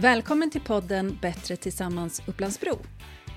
Välkommen 0.00 0.50
till 0.50 0.60
podden 0.60 1.18
Bättre 1.22 1.56
tillsammans 1.56 2.22
Upplandsbro. 2.26 2.78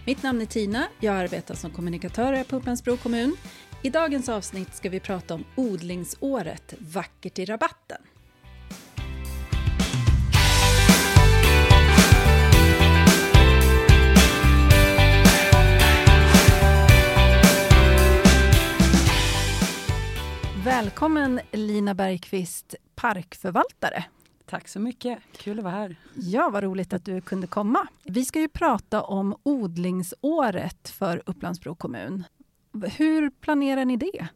Mitt 0.06 0.24
namn 0.24 0.42
är 0.42 0.46
Tina, 0.46 0.87
jag 0.99 1.15
arbetar 1.15 1.56
som 1.56 1.72
kommunikatör 1.72 2.44
på 2.44 2.56
Upplandsbro 2.56 2.97
kommun. 2.97 3.36
I 3.81 3.90
dagens 3.90 4.29
avsnitt 4.29 4.76
ska 4.76 4.90
vi 4.90 5.00
prata 5.00 5.33
om 5.33 5.44
odlingsåret 5.55 6.74
Vackert 6.79 7.40
i 7.40 7.46
rabatten. 7.46 8.01
Välkommen 20.66 21.40
Lina 21.52 21.94
Bergqvist, 21.94 22.76
parkförvaltare. 22.96 24.04
Tack 24.52 24.68
så 24.68 24.80
mycket. 24.80 25.20
Kul 25.38 25.58
att 25.58 25.64
vara 25.64 25.73
här. 25.73 25.96
Ja, 26.16 26.50
vad 26.50 26.64
roligt 26.64 26.94
att 26.94 27.05
du 27.05 27.22
kunde 27.22 27.48
komma. 27.48 27.88
Vi 28.04 28.26
ska 28.26 28.40
ju 28.40 28.48
prata 28.48 29.02
om 29.02 29.36
odlingsåret 29.44 30.90
för 30.90 31.22
Upplandsbro 31.26 31.76
kommun. 31.76 32.24
Hur 32.98 33.30
planerar 33.30 33.86
ni 33.86 33.98
det? 33.98 34.27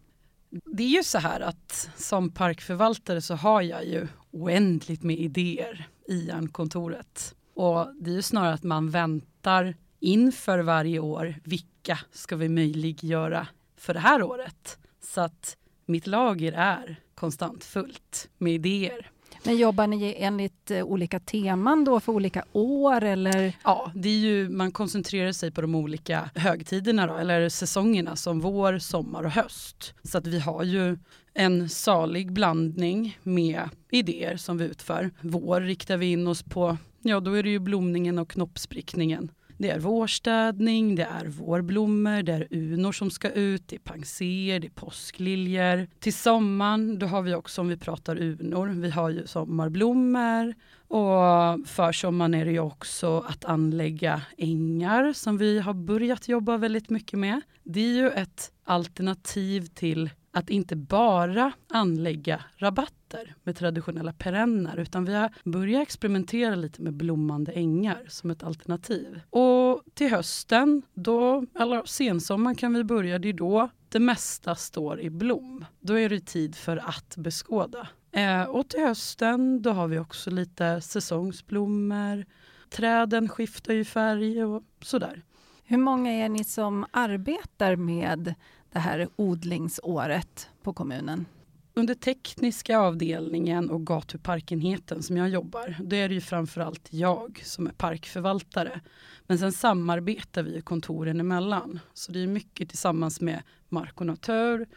Det 0.50 0.84
är 0.84 0.88
ju 0.88 1.04
så 1.04 1.18
här 1.18 1.40
att 1.40 1.90
som 1.96 2.32
parkförvaltare 2.32 3.22
så 3.22 3.36
har 3.36 3.62
jag 3.62 3.86
ju 3.86 4.08
oändligt 4.32 5.04
med 5.04 5.20
idéer 5.20 5.88
i 6.08 6.32
kontoret. 6.52 7.36
Och 7.54 7.88
det 7.96 8.10
är 8.10 8.16
ju 8.16 8.22
snarare 8.22 8.54
att 8.54 8.64
man 8.64 8.90
väntar 8.90 9.76
inför 10.00 10.60
varje 10.60 11.00
år. 11.00 11.36
Vilka 11.44 12.00
ska 12.12 12.36
vi 12.36 12.50
möjliggöra 12.50 13.48
för 13.78 13.94
det 13.94 14.00
här 14.00 14.24
året? 14.24 14.78
Så 15.02 15.22
att 15.22 15.58
mitt 15.86 16.08
lager 16.08 16.52
är 16.54 17.00
konstant 17.16 17.64
fullt 17.64 18.30
med 18.38 18.54
idéer. 18.54 19.12
Men 19.46 19.58
jobbar 19.58 19.88
ni 19.88 20.16
enligt 20.18 20.72
eh, 20.72 20.84
olika 20.84 21.20
teman 21.20 21.84
då 21.84 22.00
för 22.00 22.12
olika 22.12 22.44
år 22.52 23.04
eller? 23.04 23.58
Ja, 23.64 23.92
det 23.96 24.10
är 24.10 24.18
ju, 24.18 24.50
man 24.50 24.72
koncentrerar 24.72 25.32
sig 25.32 25.52
på 25.52 25.62
de 25.62 25.76
olika 25.76 26.30
högtiderna 26.36 27.08
då, 27.08 27.16
eller 27.18 27.50
säsongerna 27.50 28.16
som 28.16 28.40
vår, 28.40 28.80
sommar 28.80 29.24
och 29.24 29.32
höst. 29.32 29.94
Så 30.04 30.18
att 30.18 30.28
vi 30.28 30.40
har 30.40 30.64
ju 30.64 30.98
en 31.34 31.70
salig 31.70 32.32
blandning 32.32 33.20
med 33.24 33.70
idéer 33.92 34.38
som 34.38 34.58
vi 34.58 34.66
utför. 34.66 35.12
Vår 35.22 35.62
riktar 35.62 35.98
vi 35.98 36.12
in 36.12 36.28
oss 36.28 36.44
på, 36.44 36.78
ja 37.02 37.20
då 37.20 37.34
är 37.34 37.44
det 37.44 37.50
ju 37.50 37.60
blomningen 37.60 38.20
och 38.20 38.30
knoppsprickningen. 38.30 39.32
Det 39.58 39.70
är 39.70 39.80
vårstädning, 39.80 40.96
det 40.96 41.04
är 41.04 41.26
vårblommor, 41.26 42.24
det 42.24 42.34
är 42.34 42.48
unor 42.52 42.92
som 42.92 43.12
ska 43.12 43.30
ut, 43.30 43.68
det 43.68 43.76
är 43.76 43.80
panser, 43.80 44.60
det 44.60 44.68
är 44.68 44.72
påskliljor. 44.72 45.88
Till 46.00 46.14
sommaren, 46.14 47.00
då 47.00 47.06
har 47.06 47.22
vi 47.22 47.36
också, 47.36 47.62
om 47.62 47.68
vi 47.68 47.78
pratar 47.78 48.22
unor, 48.22 48.68
vi 48.68 48.90
har 48.90 49.10
ju 49.10 49.28
sommarblommor. 49.28 50.54
Och 50.88 51.68
för 51.68 51.92
sommaren 51.92 52.34
är 52.34 52.46
det 52.46 52.52
ju 52.52 52.60
också 52.60 53.20
att 53.20 53.46
anlägga 53.46 54.22
ängar 54.38 55.14
som 55.14 55.38
vi 55.38 55.60
har 55.60 55.74
börjat 55.74 56.28
jobba 56.28 56.58
väldigt 56.58 56.90
mycket 56.90 57.20
med. 57.20 57.42
Det 57.64 57.80
är 57.80 57.94
ju 57.94 58.10
ett 58.10 58.52
alternativ 58.64 59.66
till 59.66 60.10
att 60.36 60.50
inte 60.50 60.76
bara 60.76 61.52
anlägga 61.70 62.44
rabatter 62.58 63.36
med 63.44 63.56
traditionella 63.56 64.14
perenner 64.14 64.78
utan 64.78 65.06
vi 65.06 65.14
har 65.14 65.30
börjat 65.44 65.82
experimentera 65.82 66.56
lite 66.56 66.82
med 66.82 66.94
blommande 66.94 67.52
ängar 67.52 68.06
som 68.08 68.32
ett 68.32 68.44
alternativ. 68.44 69.22
Och 69.30 69.84
till 69.94 70.10
hösten, 70.10 70.82
då, 70.94 71.46
eller 71.60 71.86
sensommaren 71.86 72.56
kan 72.56 72.74
vi 72.74 72.84
börja, 72.84 73.20
det 73.20 73.30
är 73.30 73.34
då 73.34 73.70
det 73.90 74.00
mesta 74.00 74.56
står 74.56 75.00
i 75.00 75.10
blom. 75.10 75.66
Då 75.80 76.00
är 76.00 76.10
det 76.10 76.26
tid 76.26 76.56
för 76.56 76.78
att 76.78 77.16
beskåda. 77.18 77.88
Eh, 78.12 78.44
och 78.44 78.70
till 78.70 78.80
hösten 78.80 79.62
då 79.62 79.72
har 79.72 79.88
vi 79.88 80.00
också 80.00 80.30
lite 80.30 80.82
säsongsblommor. 80.82 82.26
Träden 82.70 83.30
skiftar 83.30 83.74
ju 83.74 83.86
färg 83.86 84.44
och 84.44 84.64
sådär. 84.82 85.24
Hur 85.64 85.78
många 85.78 86.12
är 86.12 86.30
ni 86.30 86.44
som 86.44 86.86
arbetar 86.92 87.76
med 87.76 88.36
det 88.76 88.80
här 88.80 89.08
odlingsåret 89.16 90.50
på 90.64 90.74
kommunen? 90.74 91.26
Under 91.74 91.94
tekniska 91.94 92.80
avdelningen 92.80 93.70
och 93.70 93.86
gatuparkenheten 93.86 95.04
som 95.04 95.18
jag 95.18 95.30
jobbar, 95.30 95.76
då 95.80 95.96
är 95.96 96.10
det 96.10 96.16
ju 96.16 96.22
framförallt 96.22 96.88
jag 96.90 97.42
som 97.46 97.68
är 97.68 97.72
parkförvaltare. 97.72 98.82
Men 99.28 99.40
sen 99.40 99.52
samarbetar 99.52 100.44
vi 100.44 100.62
kontoren 100.62 101.20
emellan. 101.20 101.80
Så 101.94 102.12
det 102.12 102.24
är 102.24 102.28
mycket 102.28 102.70
tillsammans 102.70 103.22
med 103.22 103.44
mark 103.70 104.02
och 104.02 104.06
natur. 104.06 104.68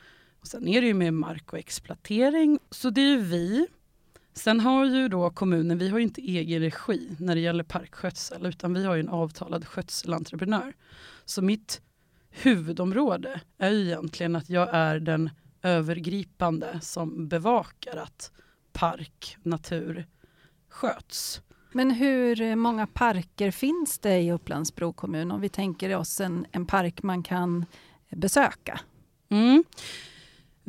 Och 0.41 0.47
sen 0.47 0.69
är 0.69 0.81
det 0.81 0.87
ju 0.87 0.95
med 0.95 1.15
mark 1.15 1.53
och 1.53 1.59
exploatering. 1.59 2.59
Så 2.71 2.91
det 2.91 3.01
är 3.01 3.11
ju 3.11 3.21
vi. 3.21 3.67
Sen 4.35 4.61
har 4.61 4.85
ju 4.85 5.09
då 5.09 5.31
kommunen, 5.31 5.79
vi 5.79 5.89
har 5.89 5.99
ju 5.99 6.05
inte 6.05 6.21
egen 6.21 6.61
regi 6.61 7.17
när 7.19 7.35
det 7.35 7.41
gäller 7.41 7.65
parkskötsel 7.65 8.47
utan 8.47 8.75
vi 8.75 8.85
har 8.85 8.95
ju 8.95 9.01
en 9.01 9.09
avtalad 9.09 9.67
skötselentreprenör. 9.67 10.73
Så 11.25 11.43
mitt 11.43 11.81
huvudområde 12.31 13.41
är 13.59 13.71
ju 13.71 13.87
egentligen 13.87 14.37
att 14.37 14.51
jag 14.51 14.69
är 14.73 15.01
den 15.01 15.31
övergripande 15.63 16.79
som 16.83 17.29
bevakar 17.29 17.97
att 17.97 18.33
park, 18.73 19.37
natur 19.43 20.07
sköts. 20.69 21.43
Men 21.73 21.91
hur 21.91 22.57
många 22.57 22.87
parker 22.87 23.51
finns 23.51 23.99
det 23.99 24.21
i 24.21 24.33
Upplandsbro 24.33 24.93
kommun 24.93 25.31
om 25.31 25.41
vi 25.41 25.49
tänker 25.49 25.97
oss 25.97 26.21
en, 26.21 26.47
en 26.53 26.67
park 26.67 27.03
man 27.03 27.23
kan 27.23 27.67
besöka? 28.11 28.81
Mm. 29.29 29.65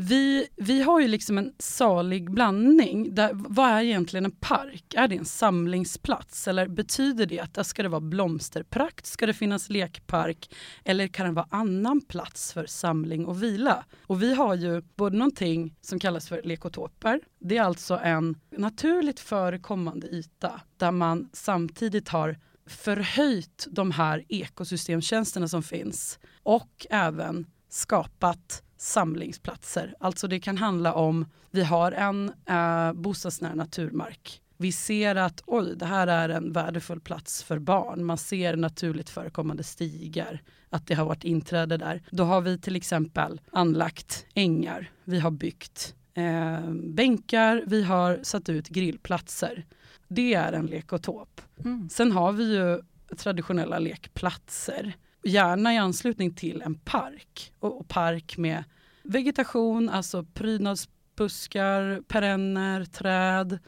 Vi, 0.01 0.47
vi 0.55 0.81
har 0.81 0.99
ju 0.99 1.07
liksom 1.07 1.37
en 1.37 1.53
salig 1.59 2.31
blandning. 2.31 3.15
Där, 3.15 3.31
vad 3.33 3.69
är 3.69 3.81
egentligen 3.81 4.25
en 4.25 4.31
park? 4.31 4.93
Är 4.95 5.07
det 5.07 5.15
en 5.15 5.25
samlingsplats? 5.25 6.47
Eller 6.47 6.67
betyder 6.67 7.25
det 7.25 7.39
att 7.39 7.53
där 7.53 7.63
ska 7.63 7.83
det 7.83 7.89
vara 7.89 8.01
blomsterprakt? 8.01 9.05
Ska 9.05 9.25
det 9.25 9.33
finnas 9.33 9.69
lekpark? 9.69 10.55
Eller 10.83 11.07
kan 11.07 11.25
det 11.25 11.31
vara 11.31 11.47
annan 11.49 12.01
plats 12.01 12.53
för 12.53 12.65
samling 12.65 13.25
och 13.25 13.43
vila? 13.43 13.85
Och 14.07 14.23
vi 14.23 14.33
har 14.33 14.55
ju 14.55 14.81
både 14.95 15.17
någonting 15.17 15.75
som 15.81 15.99
kallas 15.99 16.29
för 16.29 16.41
lekotoper. 16.43 17.21
Det 17.39 17.57
är 17.57 17.63
alltså 17.63 17.99
en 18.03 18.35
naturligt 18.57 19.19
förekommande 19.19 20.07
yta 20.07 20.61
där 20.77 20.91
man 20.91 21.29
samtidigt 21.33 22.09
har 22.09 22.37
förhöjt 22.65 23.67
de 23.71 23.91
här 23.91 24.25
ekosystemtjänsterna 24.29 25.47
som 25.47 25.63
finns 25.63 26.19
och 26.43 26.87
även 26.89 27.45
skapat 27.69 28.63
samlingsplatser. 28.81 29.95
Alltså 29.99 30.27
det 30.27 30.39
kan 30.39 30.57
handla 30.57 30.93
om, 30.93 31.25
vi 31.51 31.63
har 31.63 31.91
en 31.91 32.31
eh, 32.45 32.93
bostadsnära 32.93 33.55
naturmark. 33.55 34.41
Vi 34.57 34.71
ser 34.71 35.15
att 35.15 35.43
oj, 35.45 35.75
det 35.75 35.85
här 35.85 36.07
är 36.07 36.29
en 36.29 36.51
värdefull 36.51 36.99
plats 36.99 37.43
för 37.43 37.59
barn. 37.59 38.05
Man 38.05 38.17
ser 38.17 38.55
naturligt 38.55 39.09
förekommande 39.09 39.63
stigar, 39.63 40.41
att 40.69 40.87
det 40.87 40.93
har 40.93 41.05
varit 41.05 41.23
inträde 41.23 41.77
där. 41.77 42.01
Då 42.11 42.23
har 42.23 42.41
vi 42.41 42.57
till 42.57 42.75
exempel 42.75 43.41
anlagt 43.51 44.25
ängar. 44.33 44.91
Vi 45.03 45.19
har 45.19 45.31
byggt 45.31 45.95
eh, 46.13 46.71
bänkar, 46.73 47.63
vi 47.67 47.83
har 47.83 48.19
satt 48.23 48.49
ut 48.49 48.67
grillplatser. 48.67 49.65
Det 50.07 50.33
är 50.33 50.53
en 50.53 50.65
lekotop. 50.65 51.41
Mm. 51.65 51.89
Sen 51.89 52.11
har 52.11 52.31
vi 52.31 52.55
ju 52.55 52.81
traditionella 53.17 53.79
lekplatser 53.79 54.95
gärna 55.23 55.73
i 55.73 55.77
anslutning 55.77 56.33
till 56.33 56.61
en 56.61 56.75
park. 56.75 57.53
Och, 57.59 57.79
och 57.79 57.87
park 57.87 58.37
med 58.37 58.63
vegetation, 59.03 59.89
alltså 59.89 60.23
prydnadsbuskar, 60.23 62.01
perenner, 62.07 62.85
träd. 62.85 63.59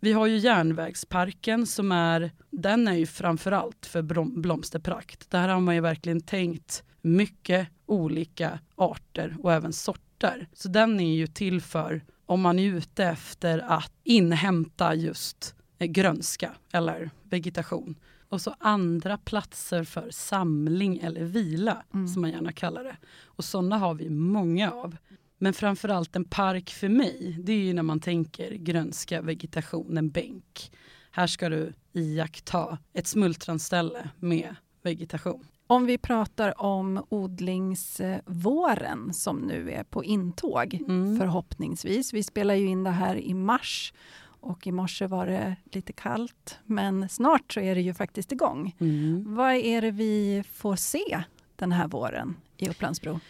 Vi 0.00 0.12
har 0.12 0.26
ju 0.26 0.36
järnvägsparken 0.36 1.66
som 1.66 1.92
är, 1.92 2.30
den 2.50 2.88
är 2.88 2.94
ju 2.94 3.06
framförallt 3.06 3.86
för 3.86 4.02
blomsterprakt. 4.40 5.30
Där 5.30 5.48
har 5.48 5.60
man 5.60 5.74
ju 5.74 5.80
verkligen 5.80 6.20
tänkt 6.20 6.84
mycket 7.00 7.68
olika 7.86 8.58
arter 8.76 9.36
och 9.38 9.52
även 9.52 9.72
sorter. 9.72 10.48
Så 10.52 10.68
den 10.68 11.00
är 11.00 11.14
ju 11.14 11.26
till 11.26 11.60
för 11.60 12.04
om 12.26 12.40
man 12.40 12.58
är 12.58 12.64
ute 12.64 13.04
efter 13.04 13.58
att 13.58 13.92
inhämta 14.04 14.94
just 14.94 15.54
eh, 15.78 15.86
grönska 15.86 16.52
eller 16.72 17.10
vegetation. 17.22 17.94
Och 18.30 18.40
så 18.40 18.54
andra 18.58 19.18
platser 19.18 19.84
för 19.84 20.10
samling 20.10 20.98
eller 20.98 21.24
vila, 21.24 21.82
mm. 21.94 22.08
som 22.08 22.22
man 22.22 22.30
gärna 22.30 22.52
kallar 22.52 22.84
det. 22.84 22.96
Och 23.24 23.44
sådana 23.44 23.78
har 23.78 23.94
vi 23.94 24.10
många 24.10 24.72
av. 24.72 24.96
Men 25.38 25.52
framförallt 25.52 26.16
en 26.16 26.24
park 26.24 26.70
för 26.70 26.88
mig, 26.88 27.36
det 27.42 27.52
är 27.52 27.58
ju 27.58 27.72
när 27.72 27.82
man 27.82 28.00
tänker 28.00 28.50
grönska, 28.50 29.22
vegetation, 29.22 29.98
en 29.98 30.10
bänk. 30.10 30.72
Här 31.10 31.26
ska 31.26 31.48
du 31.48 31.72
iaktta 31.92 32.78
ett 32.92 33.06
smultronställe 33.06 34.10
med 34.18 34.56
vegetation. 34.82 35.46
Om 35.66 35.86
vi 35.86 35.98
pratar 35.98 36.62
om 36.62 37.04
odlingsvåren 37.08 39.14
som 39.14 39.36
nu 39.36 39.70
är 39.70 39.84
på 39.84 40.04
intåg, 40.04 40.74
mm. 40.74 41.18
förhoppningsvis. 41.18 42.12
Vi 42.12 42.22
spelar 42.22 42.54
ju 42.54 42.66
in 42.66 42.84
det 42.84 42.90
här 42.90 43.16
i 43.16 43.34
mars 43.34 43.92
och 44.40 44.66
i 44.66 44.72
morse 44.72 45.06
var 45.06 45.26
det 45.26 45.56
lite 45.72 45.92
kallt, 45.92 46.58
men 46.64 47.08
snart 47.08 47.52
så 47.52 47.60
är 47.60 47.74
det 47.74 47.80
ju 47.80 47.94
faktiskt 47.94 48.32
igång. 48.32 48.76
Mm. 48.78 49.34
Vad 49.34 49.54
är 49.54 49.80
det 49.80 49.90
vi 49.90 50.44
får 50.52 50.76
se 50.76 51.22
den 51.56 51.72
här 51.72 51.88
våren 51.88 52.36
i 52.56 52.68
Upplandsbro? 52.68 53.20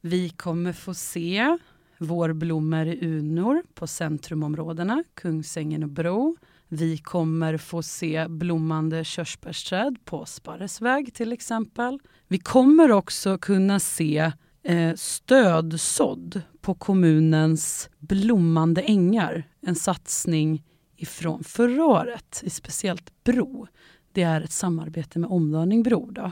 Vi 0.00 0.28
kommer 0.28 0.72
få 0.72 0.94
se 0.94 1.58
vårblommor 1.98 2.86
i 2.86 3.06
unor 3.06 3.62
på 3.74 3.86
centrumområdena, 3.86 5.04
Kungsängen 5.14 5.82
och 5.82 5.88
Bro. 5.88 6.36
Vi 6.68 6.98
kommer 6.98 7.56
få 7.56 7.82
se 7.82 8.28
blommande 8.28 9.04
körsbärsträd 9.04 9.98
på 10.04 10.26
Sparresväg 10.26 11.14
till 11.14 11.32
exempel. 11.32 11.98
Vi 12.28 12.38
kommer 12.38 12.92
också 12.92 13.38
kunna 13.38 13.80
se 13.80 14.32
eh, 14.64 14.94
stödsådd 14.94 16.42
på 16.60 16.74
kommunens 16.74 17.90
blommande 17.98 18.80
ängar. 18.82 19.48
En 19.60 19.74
satsning 19.74 20.62
ifrån 20.96 21.44
förra 21.44 21.84
året, 21.84 22.40
i 22.44 22.50
speciellt 22.50 23.24
Bro. 23.24 23.66
Det 24.12 24.22
är 24.22 24.40
ett 24.40 24.52
samarbete 24.52 25.18
med 25.18 25.30
Omdaning 25.30 25.82
Bro. 25.82 26.10
Då. 26.10 26.30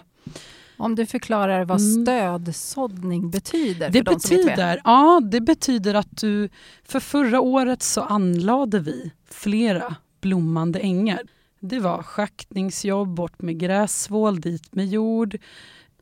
Om 0.76 0.94
du 0.94 1.06
förklarar 1.06 1.64
vad 1.64 1.80
mm. 1.80 2.04
stödsåddning 2.04 3.30
betyder? 3.30 3.90
Det 3.90 4.02
betyder, 4.02 4.80
ja, 4.84 5.20
det 5.30 5.40
betyder 5.40 5.94
att 5.94 6.16
du... 6.16 6.48
För 6.84 7.00
förra 7.00 7.40
året 7.40 7.82
så 7.82 8.00
anlade 8.00 8.78
vi 8.78 9.12
flera 9.30 9.96
blommande 10.20 10.78
ängar. 10.78 11.20
Det 11.60 11.78
var 11.78 12.02
schaktningsjobb, 12.02 13.14
bort 13.14 13.42
med 13.42 13.58
gräsvål, 13.58 14.40
dit 14.40 14.74
med 14.74 14.86
jord. 14.86 15.36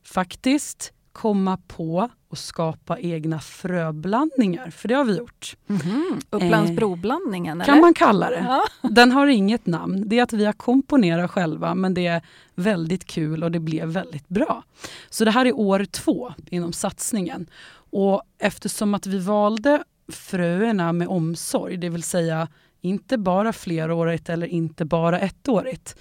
Faktiskt 0.03 0.93
komma 1.21 1.57
på 1.67 2.09
och 2.29 2.37
skapa 2.37 2.99
egna 2.99 3.39
fröblandningar, 3.39 4.69
för 4.69 4.87
det 4.87 4.93
har 4.93 5.03
vi 5.03 5.17
gjort. 5.17 5.55
Mm 5.69 5.81
-hmm. 5.81 6.21
Upplandsbroblandningen? 6.29 7.61
Eh, 7.61 7.65
kan 7.65 7.79
man 7.79 7.93
kalla 7.93 8.29
det. 8.29 8.45
Ja. 8.47 8.65
Den 8.89 9.11
har 9.11 9.27
inget 9.27 9.65
namn. 9.65 10.03
Det 10.07 10.19
är 10.19 10.23
att 10.23 10.33
vi 10.33 10.45
har 10.45 10.53
komponerat 10.53 11.31
själva, 11.31 11.75
men 11.75 11.93
det 11.93 12.07
är 12.07 12.21
väldigt 12.55 13.05
kul 13.05 13.43
och 13.43 13.51
det 13.51 13.59
blev 13.59 13.87
väldigt 13.87 14.27
bra. 14.27 14.63
Så 15.09 15.25
det 15.25 15.31
här 15.31 15.45
är 15.45 15.53
år 15.59 15.85
två 15.85 16.33
inom 16.49 16.73
satsningen. 16.73 17.49
Och 17.91 18.21
eftersom 18.37 18.93
att 18.93 19.05
vi 19.05 19.19
valde 19.19 19.83
fröerna 20.11 20.93
med 20.93 21.07
omsorg, 21.07 21.77
det 21.77 21.89
vill 21.89 22.03
säga 22.03 22.47
inte 22.81 23.17
bara 23.17 23.53
flerårigt 23.53 24.29
eller 24.29 24.47
inte 24.47 24.85
bara 24.85 25.19
ettårigt, 25.19 25.95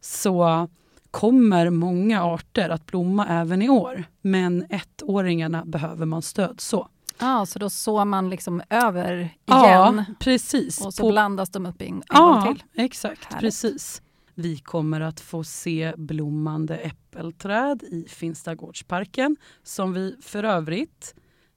så 0.00 0.68
kommer 1.14 1.70
många 1.70 2.24
arter 2.24 2.68
att 2.68 2.86
blomma 2.86 3.26
även 3.26 3.62
i 3.62 3.68
år. 3.68 4.04
Men 4.22 4.66
ettåringarna 4.70 5.64
behöver 5.64 6.06
man 6.06 6.22
stöd 6.22 6.60
så. 6.60 6.88
Ah, 7.18 7.46
så 7.46 7.58
då 7.58 7.70
sår 7.70 8.04
man 8.04 8.30
liksom 8.30 8.62
över 8.70 9.14
igen? 9.16 9.30
Ja, 9.46 10.04
precis. 10.18 10.80
Och 10.80 10.94
så 10.94 11.02
På... 11.02 11.10
blandas 11.10 11.50
de 11.50 11.66
upp 11.66 11.82
en, 11.82 11.88
en 11.88 12.02
ja, 12.08 12.42
gång 12.44 12.54
till? 12.54 12.64
exakt. 12.84 13.24
Härligt. 13.24 13.40
Precis. 13.40 14.02
Vi 14.34 14.56
kommer 14.56 15.00
att 15.00 15.20
få 15.20 15.44
se 15.44 15.92
blommande 15.96 16.76
äppelträd 16.76 17.82
i 17.82 18.06
Finstagårdsparken 18.08 19.36
som 19.62 19.92
vi 19.92 20.16
för 20.22 20.44
övrigt 20.44 21.14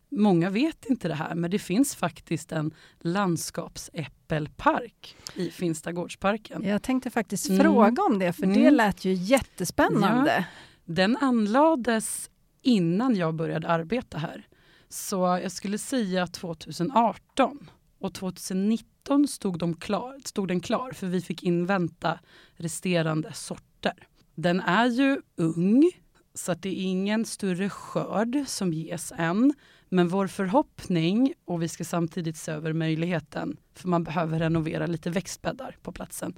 Många 0.09 0.49
vet 0.49 0.85
inte 0.85 1.07
det 1.07 1.13
här, 1.13 1.35
men 1.35 1.51
det 1.51 1.59
finns 1.59 1.95
faktiskt 1.95 2.51
en 2.51 2.73
landskapsäppelpark 2.99 5.15
i 5.35 5.49
Finstagårdsparken. 5.49 6.63
Jag 6.63 6.83
tänkte 6.83 7.09
faktiskt 7.09 7.49
mm. 7.49 7.61
fråga 7.61 8.03
om 8.03 8.19
det, 8.19 8.33
för 8.33 8.43
mm. 8.43 8.63
det 8.63 8.71
lät 8.71 9.05
ju 9.05 9.13
jättespännande. 9.13 10.35
Ja, 10.37 10.43
den 10.85 11.17
anlades 11.17 12.29
innan 12.61 13.15
jag 13.15 13.35
började 13.35 13.67
arbeta 13.67 14.17
här. 14.17 14.47
Så 14.89 15.39
jag 15.43 15.51
skulle 15.51 15.77
säga 15.77 16.27
2018. 16.27 17.69
Och 17.99 18.13
2019 18.13 19.27
stod, 19.27 19.59
de 19.59 19.73
klar, 19.73 20.19
stod 20.25 20.47
den 20.47 20.59
klar, 20.59 20.91
för 20.91 21.07
vi 21.07 21.21
fick 21.21 21.43
invänta 21.43 22.19
resterande 22.55 23.33
sorter. 23.33 24.07
Den 24.35 24.59
är 24.59 24.85
ju 24.85 25.21
ung, 25.35 25.91
så 26.33 26.53
det 26.53 26.69
är 26.69 26.83
ingen 26.83 27.25
större 27.25 27.69
skörd 27.69 28.43
som 28.47 28.73
ges 28.73 29.13
än. 29.17 29.53
Men 29.89 30.07
vår 30.07 30.27
förhoppning, 30.27 31.33
och 31.45 31.63
vi 31.63 31.67
ska 31.67 31.83
samtidigt 31.83 32.37
se 32.37 32.51
över 32.51 32.73
möjligheten, 32.73 33.57
för 33.73 33.87
man 33.87 34.03
behöver 34.03 34.39
renovera 34.39 34.85
lite 34.87 35.09
växtbäddar 35.09 35.75
på 35.81 35.91
platsen. 35.91 36.33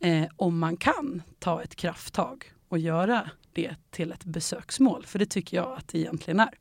Eh, 0.00 0.26
om 0.36 0.58
man 0.58 0.76
kan 0.76 1.22
ta 1.38 1.62
ett 1.62 1.76
krafttag 1.76 2.52
och 2.68 2.78
göra 2.78 3.30
det 3.52 3.76
till 3.90 4.12
ett 4.12 4.24
besöksmål, 4.24 5.04
för 5.06 5.18
det 5.18 5.26
tycker 5.26 5.56
jag 5.56 5.78
att 5.78 5.88
det 5.88 5.98
egentligen 5.98 6.40
är. 6.40 6.54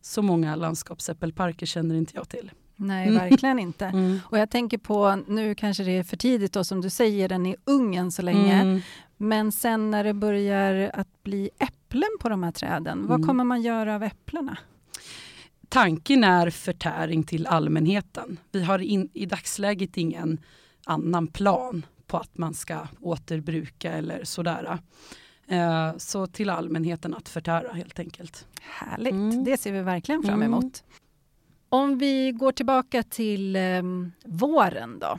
Så 0.00 0.22
många 0.22 0.56
landskapsäppelparker 0.56 1.66
känner 1.66 1.94
inte 1.94 2.12
jag 2.16 2.28
till. 2.28 2.50
Nej, 2.76 3.08
mm. 3.08 3.30
verkligen 3.30 3.58
inte. 3.58 3.86
Mm. 3.86 4.20
Och 4.24 4.38
jag 4.38 4.50
tänker 4.50 4.78
på, 4.78 5.22
nu 5.28 5.54
kanske 5.54 5.84
det 5.84 5.98
är 5.98 6.02
för 6.02 6.16
tidigt 6.16 6.52
då, 6.52 6.64
som 6.64 6.80
du 6.80 6.90
säger, 6.90 7.28
den 7.28 7.46
är 7.46 7.56
ungen 7.64 8.12
så 8.12 8.22
länge. 8.22 8.62
Mm. 8.62 8.80
Men 9.16 9.52
sen 9.52 9.90
när 9.90 10.04
det 10.04 10.14
börjar 10.14 10.90
att 10.94 11.22
bli 11.22 11.50
äpplen 11.58 12.10
på 12.20 12.28
de 12.28 12.42
här 12.42 12.52
träden, 12.52 13.06
vad 13.06 13.16
mm. 13.16 13.28
kommer 13.28 13.44
man 13.44 13.62
göra 13.62 13.94
av 13.94 14.02
äpplena? 14.02 14.58
Tanken 15.72 16.24
är 16.24 16.50
förtäring 16.50 17.22
till 17.22 17.46
allmänheten. 17.46 18.40
Vi 18.50 18.62
har 18.62 18.78
in, 18.78 19.08
i 19.12 19.26
dagsläget 19.26 19.96
ingen 19.96 20.40
annan 20.86 21.26
plan 21.26 21.86
på 22.06 22.16
att 22.16 22.38
man 22.38 22.54
ska 22.54 22.86
återbruka 23.00 23.92
eller 23.92 24.24
sådär. 24.24 24.78
Eh, 25.46 25.96
så 25.96 26.26
till 26.26 26.50
allmänheten 26.50 27.14
att 27.14 27.28
förtära 27.28 27.72
helt 27.72 27.98
enkelt. 27.98 28.46
Härligt, 28.60 29.12
mm. 29.12 29.44
det 29.44 29.56
ser 29.56 29.72
vi 29.72 29.82
verkligen 29.82 30.22
fram 30.22 30.42
mm. 30.42 30.46
emot. 30.46 30.62
Mm. 30.64 30.98
Om 31.68 31.98
vi 31.98 32.32
går 32.32 32.52
tillbaka 32.52 33.02
till 33.02 33.56
eh, 33.56 33.82
våren 34.24 34.98
då. 34.98 35.18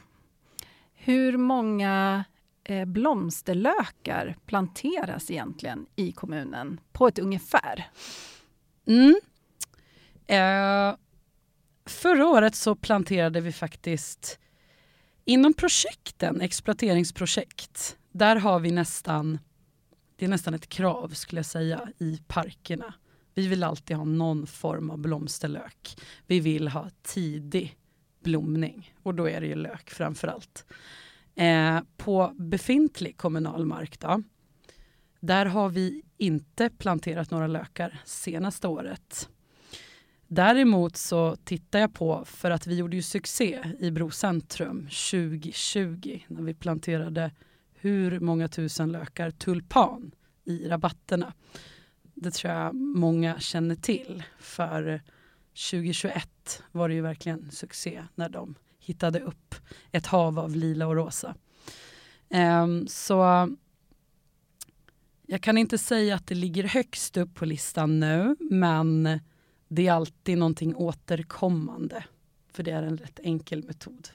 Hur 0.93 1.37
många 1.37 2.23
eh, 2.63 2.85
blomsterlökar 2.85 4.35
planteras 4.45 5.31
egentligen 5.31 5.85
i 5.95 6.11
kommunen 6.11 6.79
på 6.91 7.07
ett 7.07 7.19
ungefär? 7.19 7.87
Mm. 8.87 9.15
Eh, 10.27 10.95
förra 11.85 12.27
året 12.27 12.55
så 12.55 12.75
planterade 12.75 13.41
vi 13.41 13.51
faktiskt 13.51 14.39
inom 15.25 15.53
projekten, 15.53 16.41
exploateringsprojekt, 16.41 17.97
där 18.11 18.35
har 18.35 18.59
vi 18.59 18.71
nästan, 18.71 19.39
det 20.15 20.25
är 20.25 20.29
nästan 20.29 20.53
ett 20.53 20.69
krav 20.69 21.09
skulle 21.09 21.39
jag 21.39 21.45
säga, 21.45 21.89
i 21.99 22.21
parkerna. 22.27 22.93
Vi 23.33 23.47
vill 23.47 23.63
alltid 23.63 23.97
ha 23.97 24.03
någon 24.03 24.47
form 24.47 24.89
av 24.89 24.97
blomsterlök. 24.97 25.97
Vi 26.27 26.39
vill 26.39 26.67
ha 26.67 26.89
tidig 27.01 27.77
blomning 28.23 28.93
och 29.03 29.15
då 29.15 29.29
är 29.29 29.41
det 29.41 29.47
ju 29.47 29.55
lök 29.55 29.89
framför 29.89 30.27
allt. 30.27 30.65
Eh, 31.35 31.79
på 31.97 32.33
befintlig 32.35 33.17
kommunal 33.17 33.65
mark 33.65 33.99
då, 33.99 34.23
där 35.19 35.45
har 35.45 35.69
vi 35.69 36.03
inte 36.17 36.69
planterat 36.69 37.31
några 37.31 37.47
lökar 37.47 38.01
senaste 38.05 38.67
året. 38.67 39.29
Däremot 40.33 40.97
så 40.97 41.35
tittar 41.35 41.79
jag 41.79 41.93
på, 41.93 42.25
för 42.25 42.51
att 42.51 42.67
vi 42.67 42.75
gjorde 42.75 42.95
ju 42.95 43.01
succé 43.01 43.63
i 43.79 43.91
Brocentrum 43.91 44.81
2020 44.81 46.19
när 46.27 46.41
vi 46.41 46.53
planterade 46.53 47.31
hur 47.73 48.19
många 48.19 48.47
tusen 48.47 48.91
lökar 48.91 49.31
tulpan 49.31 50.11
i 50.43 50.67
rabatterna. 50.67 51.33
Det 52.13 52.31
tror 52.31 52.53
jag 52.53 52.75
många 52.75 53.39
känner 53.39 53.75
till, 53.75 54.23
för 54.39 55.01
2021 55.71 56.63
var 56.71 56.89
det 56.89 56.95
ju 56.95 57.01
verkligen 57.01 57.51
succé 57.51 58.03
när 58.15 58.29
de 58.29 58.55
hittade 58.79 59.19
upp 59.19 59.55
ett 59.91 60.05
hav 60.05 60.39
av 60.39 60.55
lila 60.55 60.87
och 60.87 60.95
rosa. 60.95 61.35
Um, 62.29 62.87
så 62.87 63.49
jag 65.27 65.41
kan 65.41 65.57
inte 65.57 65.77
säga 65.77 66.15
att 66.15 66.27
det 66.27 66.35
ligger 66.35 66.63
högst 66.63 67.17
upp 67.17 67.35
på 67.35 67.45
listan 67.45 67.99
nu, 67.99 68.35
men 68.39 69.19
det 69.75 69.87
är 69.87 69.91
alltid 69.91 70.37
någonting 70.37 70.75
återkommande. 70.75 72.03
För 72.53 72.63
det 72.63 72.71
är 72.71 72.83
en 72.83 72.97
rätt 72.97 73.19
enkel 73.23 73.63
metod. 73.63 74.09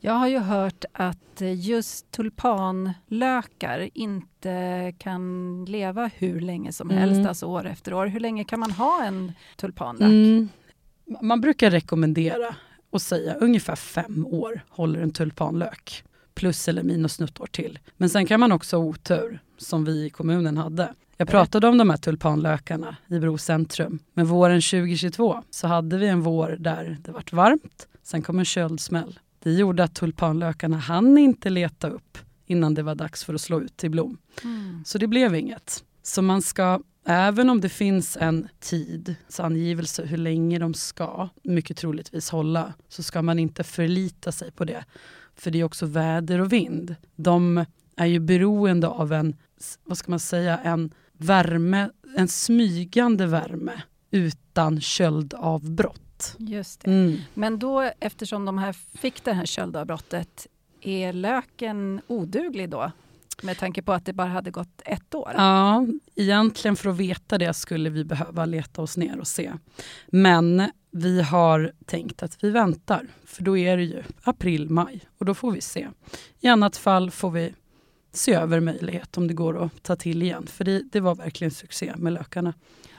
Jag 0.00 0.12
har 0.12 0.28
ju 0.28 0.38
hört 0.38 0.84
att 0.92 1.42
just 1.56 2.10
tulpanlökar 2.10 3.90
inte 3.94 4.94
kan 4.98 5.64
leva 5.64 6.10
hur 6.14 6.40
länge 6.40 6.72
som 6.72 6.90
mm. 6.90 7.02
helst, 7.02 7.28
alltså 7.28 7.46
år 7.46 7.66
efter 7.66 7.94
år. 7.94 8.06
Hur 8.06 8.20
länge 8.20 8.44
kan 8.44 8.60
man 8.60 8.70
ha 8.70 9.04
en 9.04 9.32
tulpanlök? 9.56 10.08
Mm. 10.08 10.48
Man 11.20 11.40
brukar 11.40 11.70
rekommendera 11.70 12.56
och 12.90 13.02
säga 13.02 13.34
ungefär 13.34 13.76
fem 13.76 14.26
år 14.26 14.60
håller 14.68 15.00
en 15.00 15.10
tulpanlök. 15.10 16.04
Plus 16.34 16.68
eller 16.68 16.82
minus 16.82 17.20
något 17.20 17.40
år 17.40 17.46
till. 17.46 17.78
Men 17.96 18.10
sen 18.10 18.26
kan 18.26 18.40
man 18.40 18.52
också 18.52 18.76
ha 18.76 18.84
otur, 18.84 19.40
som 19.56 19.84
vi 19.84 20.04
i 20.04 20.10
kommunen 20.10 20.56
hade. 20.56 20.94
Jag 21.18 21.28
pratade 21.28 21.68
om 21.68 21.78
de 21.78 21.90
här 21.90 21.96
tulpanlökarna 21.96 22.96
i 23.06 23.18
Bro 23.18 23.38
centrum. 23.38 23.98
Men 24.14 24.26
våren 24.26 24.60
2022 24.60 25.42
så 25.50 25.66
hade 25.66 25.98
vi 25.98 26.08
en 26.08 26.20
vår 26.20 26.56
där 26.58 26.96
det 27.02 27.12
vart 27.12 27.32
varmt. 27.32 27.88
Sen 28.02 28.22
kom 28.22 28.38
en 28.38 28.44
köldsmäll. 28.44 29.18
Det 29.42 29.52
gjorde 29.52 29.84
att 29.84 29.94
tulpanlökarna 29.94 30.76
hann 30.76 31.18
inte 31.18 31.50
leta 31.50 31.88
upp 31.88 32.18
innan 32.46 32.74
det 32.74 32.82
var 32.82 32.94
dags 32.94 33.24
för 33.24 33.34
att 33.34 33.40
slå 33.40 33.60
ut 33.60 33.76
till 33.76 33.90
blom. 33.90 34.18
Mm. 34.44 34.82
Så 34.86 34.98
det 34.98 35.06
blev 35.06 35.34
inget. 35.34 35.84
Så 36.02 36.22
man 36.22 36.42
ska, 36.42 36.80
även 37.06 37.50
om 37.50 37.60
det 37.60 37.68
finns 37.68 38.16
en 38.20 38.48
tidsangivelse 38.60 40.04
hur 40.04 40.18
länge 40.18 40.58
de 40.58 40.74
ska 40.74 41.28
mycket 41.42 41.76
troligtvis 41.76 42.30
hålla, 42.30 42.74
så 42.88 43.02
ska 43.02 43.22
man 43.22 43.38
inte 43.38 43.64
förlita 43.64 44.32
sig 44.32 44.50
på 44.50 44.64
det. 44.64 44.84
För 45.36 45.50
det 45.50 45.60
är 45.60 45.64
också 45.64 45.86
väder 45.86 46.40
och 46.40 46.52
vind. 46.52 46.94
De 47.16 47.64
är 47.96 48.06
ju 48.06 48.20
beroende 48.20 48.88
av 48.88 49.12
en, 49.12 49.36
vad 49.84 49.98
ska 49.98 50.10
man 50.10 50.20
säga, 50.20 50.58
en 50.58 50.90
värme, 51.18 51.90
en 52.16 52.28
smygande 52.28 53.26
värme 53.26 53.82
utan 54.10 54.80
köldavbrott. 54.80 56.36
Just 56.38 56.80
det. 56.80 56.90
Mm. 56.90 57.18
Men 57.34 57.58
då, 57.58 57.90
eftersom 58.00 58.44
de 58.44 58.58
här 58.58 58.72
fick 58.72 59.24
det 59.24 59.32
här 59.32 59.46
köldavbrottet, 59.46 60.46
är 60.80 61.12
löken 61.12 62.00
oduglig 62.06 62.70
då? 62.70 62.92
Med 63.42 63.58
tanke 63.58 63.82
på 63.82 63.92
att 63.92 64.06
det 64.06 64.12
bara 64.12 64.28
hade 64.28 64.50
gått 64.50 64.82
ett 64.84 65.14
år? 65.14 65.32
Ja, 65.36 65.86
egentligen 66.14 66.76
för 66.76 66.90
att 66.90 66.96
veta 66.96 67.38
det 67.38 67.54
skulle 67.54 67.90
vi 67.90 68.04
behöva 68.04 68.44
leta 68.44 68.82
oss 68.82 68.96
ner 68.96 69.20
och 69.20 69.26
se. 69.26 69.52
Men 70.06 70.70
vi 70.90 71.22
har 71.22 71.72
tänkt 71.84 72.22
att 72.22 72.44
vi 72.44 72.50
väntar, 72.50 73.06
för 73.24 73.42
då 73.42 73.56
är 73.56 73.76
det 73.76 73.84
ju 73.84 74.02
april, 74.22 74.70
maj 74.70 75.00
och 75.18 75.26
då 75.26 75.34
får 75.34 75.52
vi 75.52 75.60
se. 75.60 75.88
I 76.40 76.48
annat 76.48 76.76
fall 76.76 77.10
får 77.10 77.30
vi 77.30 77.54
se 78.16 78.34
över 78.34 78.60
möjlighet 78.60 79.18
om 79.18 79.28
det 79.28 79.34
går 79.34 79.64
att 79.64 79.82
ta 79.82 79.96
till 79.96 80.22
igen, 80.22 80.46
för 80.46 80.64
det, 80.64 80.82
det 80.92 81.00
var 81.00 81.14
verkligen 81.14 81.50
succé 81.50 81.92
med 81.96 82.12
lökarna. 82.12 82.54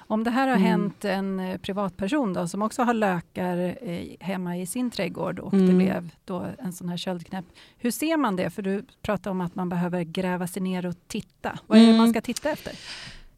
Om 0.09 0.23
det 0.23 0.31
här 0.31 0.47
har 0.47 0.55
mm. 0.55 0.67
hänt 0.67 1.05
en 1.05 1.39
eh, 1.39 1.57
privatperson 1.57 2.33
då, 2.33 2.47
som 2.47 2.61
också 2.61 2.83
har 2.83 2.93
lökar 2.93 3.77
eh, 3.81 4.05
hemma 4.19 4.57
i 4.57 4.65
sin 4.65 4.91
trädgård 4.91 5.39
och 5.39 5.53
mm. 5.53 5.67
det 5.67 5.73
blev 5.73 6.09
då 6.25 6.45
en 6.59 6.73
sån 6.73 6.89
här 6.89 6.97
köldknäpp. 6.97 7.45
Hur 7.77 7.91
ser 7.91 8.17
man 8.17 8.35
det? 8.35 8.49
För 8.49 8.61
du 8.61 8.85
pratar 9.01 9.31
om 9.31 9.41
att 9.41 9.55
man 9.55 9.69
behöver 9.69 10.03
gräva 10.03 10.47
sig 10.47 10.61
ner 10.61 10.85
och 10.85 10.95
titta. 11.07 11.59
Vad 11.67 11.77
är 11.77 11.81
det 11.81 11.87
man 11.87 11.99
mm. 11.99 12.13
ska 12.13 12.21
titta 12.21 12.49
efter? 12.49 12.73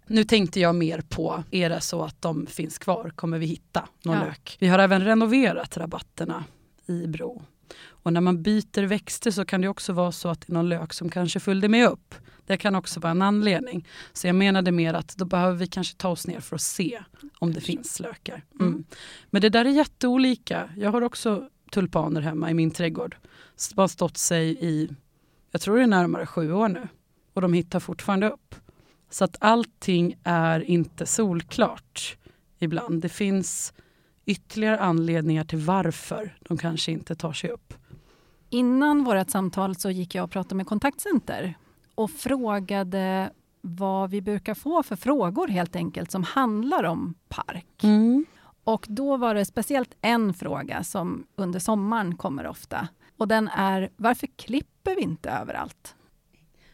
Nu 0.08 0.24
tänkte 0.24 0.60
jag 0.60 0.76
mer 0.76 1.02
på, 1.10 1.44
är 1.52 1.70
det 1.70 1.82
så 1.82 2.04
att 2.04 2.22
de 2.22 2.46
finns 2.46 2.78
kvar 2.78 3.12
kommer 3.16 3.38
vi 3.38 3.46
hitta 3.46 3.88
någon 4.04 4.18
ja. 4.18 4.26
lök. 4.26 4.58
Vi 4.60 4.68
har 4.68 4.80
även 4.80 5.06
renoverat 5.06 5.78
rabatterna 5.78 6.44
i 6.86 7.08
Bro. 7.08 7.42
Och 8.04 8.14
när 8.14 8.22
man 8.22 8.44
byter 8.44 8.86
växter 8.86 9.32
så 9.32 9.46
kan 9.46 9.62
det 9.62 9.68
också 9.68 9.94
vara 9.94 10.12
så 10.12 10.30
att 10.30 10.42
det 10.42 10.52
är 10.52 10.54
någon 10.54 10.70
lök 10.70 10.94
som 10.94 11.10
kanske 11.10 11.40
följde 11.40 11.70
med 11.70 11.88
upp. 11.88 12.16
Det 12.46 12.58
kan 12.58 12.76
också 12.76 13.00
vara 13.00 13.12
en 13.12 13.22
anledning. 13.22 13.88
Så 14.14 14.28
jag 14.28 14.36
menade 14.36 14.72
mer 14.72 14.94
att 14.94 15.16
då 15.18 15.26
behöver 15.26 15.58
vi 15.58 15.68
kanske 15.68 15.96
ta 15.98 16.10
oss 16.10 16.28
ner 16.28 16.40
för 16.40 16.56
att 16.56 16.62
se 16.62 17.00
om 17.40 17.54
det 17.54 17.62
finns 17.62 18.00
lökar. 18.00 18.44
Mm. 18.60 18.68
mm. 18.68 18.84
Men 19.30 19.42
det 19.42 19.50
där 19.50 19.66
är 19.66 19.70
jätteolika. 19.70 20.70
Jag 20.78 20.92
har 20.92 21.02
också 21.02 21.50
tulpaner 21.72 22.22
hemma 22.22 22.52
i 22.52 22.54
min 22.54 22.72
trädgård. 22.72 23.18
Som 23.56 23.78
har 23.78 23.88
stått 23.88 24.18
sig 24.18 24.58
i, 24.66 24.90
jag 25.52 25.62
tror 25.62 25.78
det 25.78 25.84
är 25.84 25.88
närmare 25.88 26.26
sju 26.26 26.52
år 26.52 26.68
nu. 26.68 26.88
Och 27.34 27.42
de 27.42 27.54
hittar 27.54 27.80
fortfarande 27.80 28.30
upp. 28.30 28.56
Så 29.10 29.24
att 29.24 29.36
allting 29.40 30.16
är 30.24 30.60
inte 30.60 31.06
solklart 31.06 32.18
ibland. 32.60 33.02
Det 33.02 33.10
finns 33.10 33.74
ytterligare 34.26 34.80
anledningar 34.80 35.44
till 35.44 35.60
varför 35.60 36.38
de 36.42 36.58
kanske 36.58 36.92
inte 36.92 37.16
tar 37.16 37.34
sig 37.34 37.50
upp. 37.50 37.74
Innan 38.50 39.04
vårt 39.04 39.30
samtal 39.30 39.76
så 39.76 39.92
gick 39.92 40.16
jag 40.16 40.24
och 40.24 40.32
pratade 40.32 40.56
med 40.56 40.68
kontaktcenter 40.68 41.58
och 41.96 42.12
frågade 42.12 43.30
vad 43.62 44.10
vi 44.10 44.22
brukar 44.22 44.54
få 44.54 44.84
för 44.84 44.96
frågor 44.96 45.48
helt 45.48 45.76
enkelt 45.76 46.12
som 46.12 46.24
handlar 46.24 46.84
om 46.84 47.16
park. 47.28 47.84
Mm. 47.84 48.26
Och 48.64 48.86
då 48.90 49.18
var 49.18 49.36
det 49.36 49.46
speciellt 49.46 49.96
en 50.02 50.34
fråga 50.34 50.84
som 50.84 51.26
under 51.36 51.60
sommaren 51.60 52.16
kommer 52.16 52.48
ofta. 52.48 52.88
Och 53.18 53.28
den 53.28 53.48
är, 53.48 53.90
varför 53.96 54.28
klipper 54.28 54.96
vi 54.96 55.02
inte 55.02 55.30
överallt? 55.30 55.96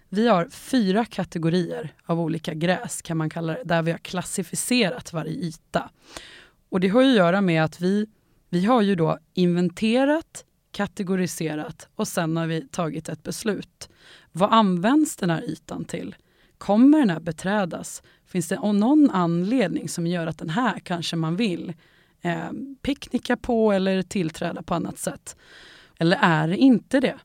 Vi 0.10 0.28
har 0.28 0.50
fyra 0.50 1.06
kategorier 1.06 1.94
av 2.06 2.20
olika 2.20 2.54
gräs, 2.54 3.02
kan 3.02 3.18
man 3.18 3.30
kalla 3.30 3.54
det, 3.54 3.64
där 3.64 3.82
vi 3.82 3.92
har 3.92 3.98
klassificerat 3.98 5.14
varje 5.14 5.32
yta. 5.32 5.90
Och 6.70 6.80
det 6.80 6.88
har 6.88 7.02
att 7.02 7.16
göra 7.16 7.42
med 7.42 7.64
att 7.64 7.82
vi, 7.82 8.06
vi 8.50 8.66
har 8.66 8.82
ju 8.82 8.96
då 8.96 9.18
inventerat, 9.34 10.46
kategoriserat 10.76 11.90
och 11.96 12.08
sen 12.08 12.38
har 12.38 12.48
vi 12.48 12.62
tagit 12.62 13.10
ett 13.10 13.24
beslut. 13.24 13.90
Vad 14.32 14.54
används 14.54 15.16
den 15.16 15.30
här 15.30 15.42
ytan 15.50 15.86
till? 15.86 16.16
Kommer 16.58 17.00
den 17.00 17.10
här 17.10 17.20
beträdas? 17.20 18.04
Finns 18.26 18.48
det 18.48 18.56
någon 18.56 19.10
anledning 19.10 19.90
som 19.90 20.08
gör 20.08 20.28
att 20.28 20.38
den 20.38 20.50
här 20.50 20.80
kanske 20.80 21.16
man 21.16 21.36
vill 21.36 21.74
eh, 22.22 22.52
picknicka 22.82 23.38
på 23.38 23.72
eller 23.72 24.02
tillträda 24.02 24.64
på 24.64 24.74
annat 24.74 25.00
sätt? 25.00 25.38
Eller 26.00 26.18
är 26.22 26.48
det 26.48 26.58
inte 26.58 27.00
det? 27.00 27.16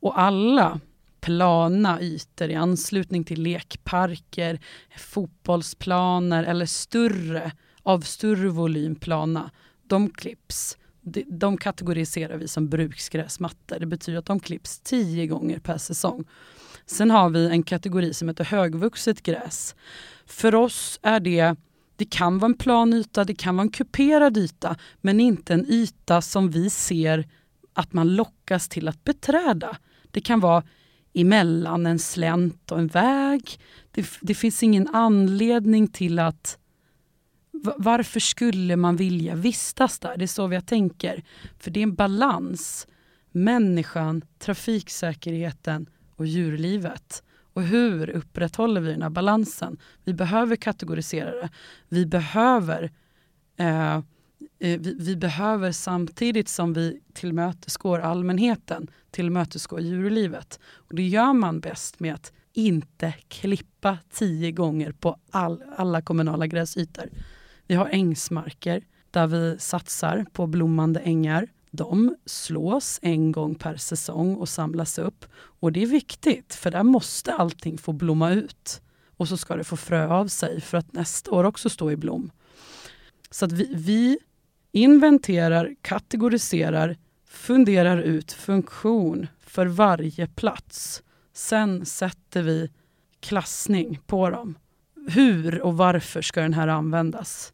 Och 0.00 0.20
alla 0.20 0.80
plana 1.20 2.00
ytor 2.00 2.50
i 2.50 2.54
anslutning 2.54 3.24
till 3.24 3.42
lekparker, 3.42 4.60
fotbollsplaner 4.96 6.44
eller 6.44 6.66
större, 6.66 7.52
av 7.82 8.00
större 8.00 8.48
volym 8.48 8.94
plana, 8.94 9.50
de 9.82 10.10
klipps. 10.10 10.76
De, 11.26 11.56
kategoriserar 11.56 12.36
vi 12.36 12.48
som 12.48 12.68
bruksgräsmattor. 12.68 13.78
Det 13.78 13.86
betyder 13.86 14.18
att 14.18 14.26
de 14.26 14.40
klipps 14.40 14.80
tio 14.80 15.26
gånger 15.26 15.58
per 15.58 15.78
säsong. 15.78 16.24
Sen 16.86 17.10
har 17.10 17.30
vi 17.30 17.50
en 17.50 17.62
kategori 17.62 18.14
som 18.14 18.28
heter 18.28 18.44
högvuxet 18.44 19.22
gräs. 19.22 19.74
För 20.26 20.54
oss 20.54 21.00
är 21.02 21.20
det 21.20 21.56
det 21.96 22.04
kan 22.04 22.38
vara 22.38 22.50
en 22.50 22.58
plan 22.58 22.92
yta, 22.92 23.24
det 23.24 23.34
kan 23.34 23.56
vara 23.56 23.62
en 23.62 23.70
kuperad 23.70 24.36
yta, 24.36 24.76
men 25.00 25.20
inte 25.20 25.54
en 25.54 25.66
yta 25.68 26.22
som 26.22 26.50
vi 26.50 26.70
ser 26.70 27.28
att 27.74 27.92
man 27.92 28.14
lockas 28.14 28.68
till 28.68 28.88
att 28.88 29.04
beträda. 29.04 29.76
Det 30.10 30.20
kan 30.20 30.40
vara 30.40 30.64
emellan 31.12 31.86
en 31.86 31.98
slänt 31.98 32.72
och 32.72 32.78
en 32.78 32.86
väg. 32.86 33.60
Det, 33.90 34.06
det 34.20 34.34
finns 34.34 34.62
ingen 34.62 34.88
anledning 34.88 35.88
till 35.88 36.18
att 36.18 36.58
varför 37.62 38.20
skulle 38.20 38.76
man 38.76 38.96
vilja 38.96 39.34
vistas 39.34 39.98
där? 39.98 40.16
Det 40.16 40.24
är 40.24 40.26
så 40.26 40.52
jag 40.52 40.66
tänker. 40.66 41.24
För 41.58 41.70
det 41.70 41.80
är 41.80 41.82
en 41.82 41.94
balans. 41.94 42.86
Människan, 43.32 44.22
trafiksäkerheten 44.38 45.86
och 46.16 46.26
djurlivet. 46.26 47.22
Och 47.52 47.62
hur 47.62 48.10
upprätthåller 48.10 48.80
vi 48.80 48.90
den 48.90 49.02
här 49.02 49.10
balansen? 49.10 49.78
Vi 50.04 50.14
behöver 50.14 50.56
kategorisera 50.56 51.30
det. 51.30 51.50
Vi 51.88 52.06
behöver 52.06 52.90
eh, 53.56 53.94
eh 53.94 54.02
vi, 54.58 54.96
vi, 54.98 55.16
behöver 55.16 55.72
samtidigt 55.72 56.48
som 56.48 56.72
vi 56.72 57.00
tillmötesgår 57.12 57.98
allmänheten 57.98 58.90
tillmötesgå 59.10 59.80
djurlivet. 59.80 60.60
Och 60.74 60.94
det 60.94 61.08
gör 61.08 61.32
man 61.32 61.60
bäst 61.60 62.00
med 62.00 62.14
att 62.14 62.32
inte 62.52 63.14
klippa 63.28 63.98
tio 64.10 64.52
gånger 64.52 64.92
på 64.92 65.16
all, 65.30 65.62
alla 65.76 66.02
kommunala 66.02 66.46
gräsytor. 66.46 67.10
Vi 67.70 67.76
har 67.76 67.88
ängsmarker 67.88 68.82
där 69.10 69.26
vi 69.26 69.56
satsar 69.58 70.26
på 70.32 70.46
blommande 70.46 71.00
ängar. 71.00 71.48
De 71.70 72.16
slås 72.26 72.98
en 73.02 73.32
gång 73.32 73.54
per 73.54 73.76
säsong 73.76 74.34
och 74.34 74.48
samlas 74.48 74.98
upp. 74.98 75.24
Och 75.32 75.72
det 75.72 75.82
är 75.82 75.86
viktigt, 75.86 76.54
för 76.54 76.70
där 76.70 76.82
måste 76.82 77.34
allting 77.34 77.78
få 77.78 77.92
blomma 77.92 78.30
ut. 78.30 78.82
Och 79.16 79.28
så 79.28 79.36
ska 79.36 79.56
det 79.56 79.64
få 79.64 79.76
frö 79.76 80.08
av 80.08 80.28
sig 80.28 80.60
för 80.60 80.78
att 80.78 80.92
nästa 80.92 81.30
år 81.30 81.44
också 81.44 81.68
stå 81.68 81.90
i 81.90 81.96
blom. 81.96 82.30
Så 83.30 83.44
att 83.44 83.52
vi, 83.52 83.74
vi 83.74 84.18
inventerar, 84.72 85.74
kategoriserar, 85.82 86.96
funderar 87.24 87.98
ut 87.98 88.32
funktion 88.32 89.26
för 89.40 89.66
varje 89.66 90.26
plats. 90.26 91.02
Sen 91.32 91.86
sätter 91.86 92.42
vi 92.42 92.70
klassning 93.20 94.00
på 94.06 94.30
dem. 94.30 94.58
Hur 95.08 95.62
och 95.62 95.76
varför 95.76 96.22
ska 96.22 96.40
den 96.40 96.54
här 96.54 96.68
användas? 96.68 97.52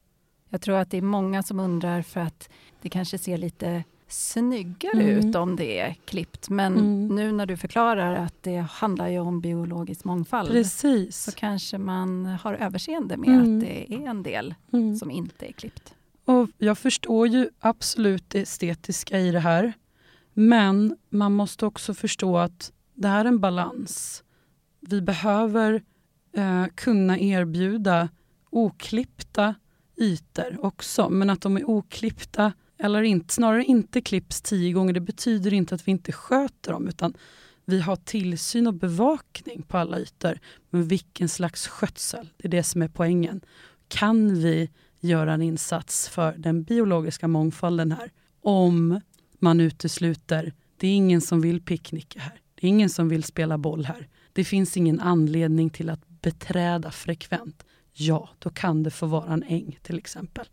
Jag 0.57 0.61
tror 0.61 0.77
att 0.77 0.91
det 0.91 0.97
är 0.97 1.03
många 1.03 1.43
som 1.43 1.61
undrar 1.61 2.03
för 2.03 2.21
att 2.21 2.49
det 2.83 2.89
kanske 2.89 3.19
ser 3.19 3.39
lite 3.39 3.85
snyggare 4.09 5.03
mm. 5.03 5.29
ut 5.29 5.35
om 5.35 5.57
det 5.57 5.79
är 5.79 5.95
klippt. 6.05 6.51
Men 6.51 6.73
mm. 6.73 7.09
nu 7.09 7.33
när 7.33 7.47
du 7.47 7.57
förklarar 7.57 8.15
att 8.15 8.43
det 8.43 8.57
handlar 8.57 9.09
ju 9.09 9.19
om 9.19 9.41
biologisk 9.41 10.05
mångfald 10.05 10.51
Precis. 10.51 11.23
så 11.23 11.33
kanske 11.33 11.79
man 11.79 12.27
har 12.27 12.55
överseende 12.55 13.17
med 13.17 13.29
mm. 13.29 13.41
att 13.55 13.65
det 13.65 13.95
är 13.95 14.09
en 14.09 14.23
del 14.23 14.55
mm. 14.73 14.97
som 14.97 15.11
inte 15.11 15.49
är 15.49 15.53
klippt. 15.53 15.95
Och 16.25 16.49
jag 16.59 16.79
förstår 16.79 17.27
ju 17.27 17.49
absolut 17.61 18.31
det 18.31 18.41
estetiska 18.41 19.19
i 19.19 19.31
det 19.31 19.41
här. 19.41 19.73
Men 20.33 20.97
man 21.09 21.33
måste 21.33 21.67
också 21.67 21.95
förstå 21.95 22.39
att 22.39 22.73
det 22.95 23.09
här 23.09 23.25
är 23.25 23.29
en 23.29 23.41
balans. 23.41 24.25
Vi 24.81 25.01
behöver 25.01 25.83
eh, 26.37 26.67
kunna 26.75 27.19
erbjuda 27.19 28.09
oklippta 28.51 29.55
ytor 29.97 30.59
också. 30.65 31.09
Men 31.09 31.31
att 31.31 31.41
de 31.41 31.57
är 31.57 31.71
oklippta, 31.71 32.53
eller 32.79 33.03
inte, 33.03 33.35
snarare 33.35 33.65
inte 33.65 34.01
klipps 34.01 34.43
tio 34.43 34.73
gånger, 34.73 34.93
det 34.93 35.01
betyder 35.01 35.53
inte 35.53 35.75
att 35.75 35.89
vi 35.89 35.93
inte 35.93 36.13
sköter 36.13 36.73
dem. 36.73 36.89
Utan 36.89 37.15
vi 37.65 37.81
har 37.81 37.97
tillsyn 37.97 38.67
och 38.67 38.75
bevakning 38.75 39.63
på 39.63 39.79
alla 39.79 39.99
ytor. 39.99 40.39
Men 40.71 40.89
vilken 40.89 41.29
slags 41.29 41.69
skötsel, 41.69 42.29
det 42.37 42.49
är 42.49 42.51
det 42.51 42.63
som 42.63 42.83
är 42.83 42.89
poängen. 42.89 43.41
Kan 43.89 44.35
vi 44.35 44.71
göra 45.01 45.33
en 45.33 45.43
insats 45.43 46.09
för 46.09 46.35
den 46.39 46.63
biologiska 46.63 47.29
mångfalden 47.29 47.93
här. 47.93 48.13
Om 48.43 49.01
man 49.39 49.61
utesluter, 49.61 50.53
det 50.77 50.89
är 50.89 50.95
ingen 50.95 51.21
som 51.21 51.41
vill 51.41 51.63
picknicka 51.63 52.21
här. 52.21 52.41
Det 52.55 52.67
är 52.67 52.69
ingen 52.69 52.91
som 52.91 53.09
vill 53.09 53.25
spela 53.25 53.59
boll 53.59 53.85
här. 53.85 54.09
Det 54.33 54.45
finns 54.45 54.77
ingen 54.77 55.01
anledning 55.01 55.71
till 55.71 55.91
att 55.91 56.09
beträda 56.09 56.91
frekvent. 56.91 57.66
Ja, 57.99 58.29
då 58.39 58.51
kan 58.51 58.83
det 58.83 58.91
få 58.91 59.07
vara 59.07 59.33
en 59.33 59.43
äng 59.43 59.79
till 59.83 59.99
exempel. 59.99 60.47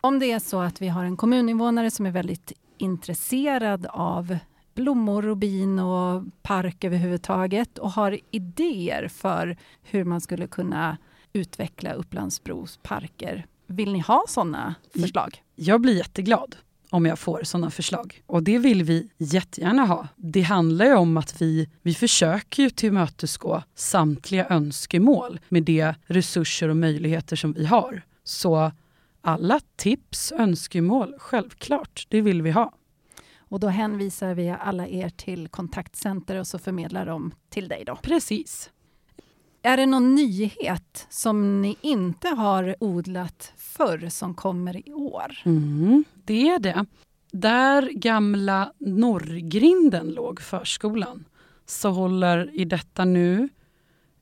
Om 0.00 0.18
det 0.18 0.32
är 0.32 0.38
så 0.38 0.60
att 0.60 0.82
vi 0.82 0.88
har 0.88 1.04
en 1.04 1.16
kommuninvånare 1.16 1.90
som 1.90 2.06
är 2.06 2.10
väldigt 2.10 2.52
intresserad 2.78 3.86
av 3.90 4.38
blommor 4.74 5.26
och 5.26 5.36
bin 5.36 5.78
och 5.78 6.24
park 6.42 6.84
överhuvudtaget 6.84 7.78
och 7.78 7.90
har 7.90 8.18
idéer 8.30 9.08
för 9.08 9.56
hur 9.82 10.04
man 10.04 10.20
skulle 10.20 10.46
kunna 10.46 10.96
utveckla 11.32 11.92
Upplandsbros 11.92 12.78
parker. 12.82 13.46
Vill 13.66 13.92
ni 13.92 14.00
ha 14.00 14.24
sådana 14.28 14.74
förslag? 15.00 15.42
Jag 15.54 15.80
blir 15.80 15.96
jätteglad 15.96 16.56
om 16.90 17.06
jag 17.06 17.18
får 17.18 17.40
sådana 17.44 17.70
förslag. 17.70 18.22
Och 18.26 18.42
det 18.42 18.58
vill 18.58 18.82
vi 18.82 19.10
jättegärna 19.18 19.84
ha. 19.84 20.08
Det 20.16 20.42
handlar 20.42 20.86
ju 20.86 20.94
om 20.94 21.16
att 21.16 21.42
vi, 21.42 21.68
vi 21.82 21.94
försöker 21.94 22.62
ju 22.62 22.70
tillmötesgå 22.70 23.62
samtliga 23.74 24.46
önskemål 24.48 25.40
med 25.48 25.62
de 25.62 25.92
resurser 26.06 26.68
och 26.68 26.76
möjligheter 26.76 27.36
som 27.36 27.52
vi 27.52 27.66
har. 27.66 28.02
Så 28.24 28.72
alla 29.20 29.60
tips, 29.76 30.32
önskemål, 30.32 31.14
självklart, 31.18 32.06
det 32.08 32.20
vill 32.20 32.42
vi 32.42 32.50
ha. 32.50 32.72
Och 33.38 33.60
då 33.60 33.68
hänvisar 33.68 34.34
vi 34.34 34.50
alla 34.50 34.88
er 34.88 35.08
till 35.08 35.48
kontaktcenter 35.48 36.36
och 36.36 36.46
så 36.46 36.58
förmedlar 36.58 37.06
de 37.06 37.34
till 37.48 37.68
dig 37.68 37.84
då? 37.86 37.96
Precis. 37.96 38.70
Är 39.62 39.76
det 39.76 39.86
någon 39.86 40.14
nyhet 40.14 41.06
som 41.10 41.62
ni 41.62 41.76
inte 41.80 42.28
har 42.28 42.76
odlat 42.80 43.52
förr 43.56 44.08
som 44.08 44.34
kommer 44.34 44.88
i 44.88 44.92
år? 44.92 45.38
Mm, 45.44 46.04
det 46.24 46.48
är 46.48 46.58
det. 46.58 46.86
Där 47.32 47.90
gamla 47.92 48.72
Norrgrinden 48.78 50.10
låg 50.10 50.40
förskolan 50.40 51.24
så 51.66 51.90
håller 51.90 52.60
i 52.60 52.64
detta 52.64 53.04
nu, 53.04 53.48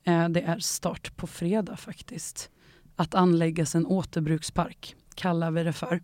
eh, 0.05 0.29
det 0.29 0.41
är 0.41 0.59
start 0.59 1.17
på 1.17 1.27
fredag 1.27 1.77
faktiskt, 1.77 2.51
att 2.97 3.15
anläggas 3.15 3.75
en 3.75 3.87
återbrukspark, 3.87 4.97
kallar 5.15 5.51
vi 5.51 5.65
det 5.65 5.73
för. 5.73 6.03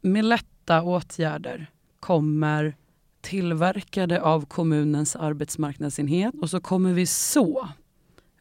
Med 0.00 0.24
lätta 0.24 0.82
åtgärder 0.82 1.70
kommer 2.00 2.76
tillverkade 3.20 4.22
av 4.22 4.46
kommunens 4.46 5.16
arbetsmarknadsenhet 5.16 6.34
och 6.42 6.50
så 6.50 6.60
kommer 6.60 6.92
vi 6.92 7.06
så 7.06 7.68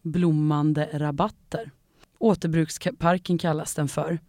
blommande 0.01 0.89
rabatter. 0.93 1.71
Återbruksparken 2.17 3.37
kallas 3.37 3.75
den 3.75 3.87
för. 3.87 4.19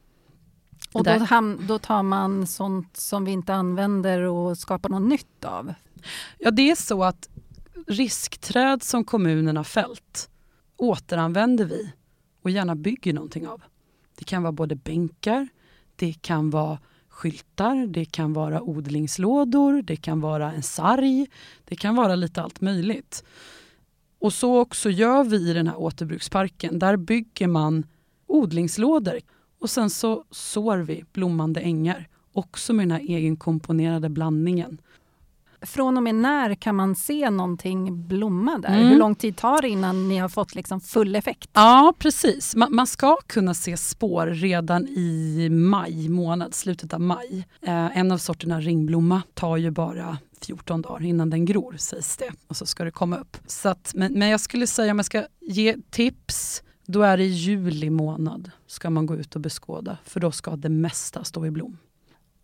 Och 0.93 1.05
då, 1.05 1.27
då, 1.69 1.79
tar 1.79 2.03
man 2.03 2.47
sånt 2.47 2.97
som 2.97 3.25
vi 3.25 3.31
inte 3.33 3.55
använder 3.55 4.23
och 4.23 4.59
skapar 4.59 4.89
något 4.89 5.09
nytt 5.09 5.45
av? 5.45 5.75
Ja, 6.39 6.51
det 6.51 6.71
är 6.71 6.75
så 6.75 7.05
att 7.05 7.29
riskträd 7.87 8.83
som 8.83 9.05
kommunen 9.05 9.57
har 9.57 9.65
fällt 9.65 10.31
återanvänder 10.77 11.65
vi 11.65 11.93
och 12.43 12.51
gärna 12.51 12.75
bygger 12.75 13.13
någonting 13.13 13.49
av. 13.49 13.63
Det 14.19 14.25
kan 14.25 14.43
vara 14.43 14.53
både 14.53 14.77
bänkar, 14.77 15.49
det 15.97 16.13
kan 16.13 16.51
vara 16.51 16.79
skyltar, 17.09 17.87
det 17.87 18.05
kan 18.05 18.33
vara 18.33 18.63
odlingslådor, 18.63 19.83
det 19.83 19.97
kan 19.97 20.21
vara 20.21 20.53
en 20.53 20.63
sarg, 20.63 21.27
det 21.65 21.77
kan 21.77 21.97
vara 21.97 22.15
lite 22.15 22.43
allt 22.43 22.61
möjligt. 22.61 23.25
Och 24.23 24.33
så 24.33 24.59
också 24.59 24.91
gör 24.91 25.25
vi 25.25 25.51
i 25.51 25.53
den 25.53 25.67
här 25.67 25.81
återbruksparken. 25.81 26.79
Där 26.79 26.97
bygger 26.97 27.47
man 27.47 27.87
odlingslådor 28.27 29.21
och 29.61 29.71
sen 29.71 29.91
så 29.91 30.25
sår 30.31 30.79
vi 30.79 31.05
blommande 31.13 31.61
ängar. 31.61 32.09
Också 32.33 32.73
med 32.73 32.89
den 32.89 32.91
här 32.91 33.01
egenkomponerade 33.01 34.09
blandningen. 34.09 34.79
Från 35.63 35.97
och 35.97 36.03
med 36.03 36.15
när 36.15 36.55
kan 36.55 36.77
man 36.77 36.97
se 36.97 37.31
någonting 37.31 38.09
blomma 38.09 38.59
där? 38.59 38.69
Mm. 38.69 38.89
Hur 38.89 38.99
lång 38.99 39.15
tid 39.15 39.37
tar 39.37 39.63
det 39.63 39.69
innan 39.69 40.09
ni 40.09 40.19
har 40.19 40.29
fått 40.29 40.55
liksom 40.55 40.81
full 40.81 41.17
effekt? 41.17 41.51
Ja, 41.53 41.95
precis. 41.99 42.57
Man, 42.57 42.75
man, 42.75 42.87
ska 42.87 43.17
kunna 43.27 43.55
se 43.55 43.77
spår 43.77 44.27
redan 44.27 44.89
i 44.89 45.49
maj 45.51 46.09
månad, 46.09 46.55
slutet 46.55 46.95
av 46.95 47.01
maj. 47.01 47.47
Eh, 47.63 47.99
en 47.99 48.13
av 48.13 48.19
sorterna 48.19 48.61
ringblomma 48.61 49.23
tar 49.35 49.57
ju 49.57 49.71
bara 49.71 50.19
14 50.45 50.83
dagar 50.83 51.05
innan 51.05 51.31
den 51.31 51.45
gror 51.45 51.75
sägs 51.79 52.17
det. 52.17 52.31
Och 52.47 52.57
så 52.57 52.67
ska 52.67 52.85
det 52.85 52.91
komma 52.91 53.19
upp. 53.19 53.37
Så 53.47 53.69
att, 53.69 53.93
men, 53.95 54.13
men 54.13 54.29
jag 54.29 54.41
skulle 54.41 54.67
säga 54.67 54.93
om 54.93 54.99
jag 54.99 55.07
ska 55.07 55.27
ge 55.41 55.77
tips 55.91 56.63
då 56.87 57.03
är 57.03 57.17
det 57.17 57.25
i 57.25 57.29
juli 57.29 57.91
månad 57.91 58.51
ska 58.67 58.91
man 58.91 59.07
gå 59.07 59.17
ut 59.17 59.35
och 59.35 59.41
beskåda 59.41 59.99
för 60.05 60.21
då 60.21 60.33
ska 60.33 60.57
det 60.57 60.69
mesta 60.69 61.25
stå 61.25 61.47
i 61.47 61.51
blom. 61.51 61.79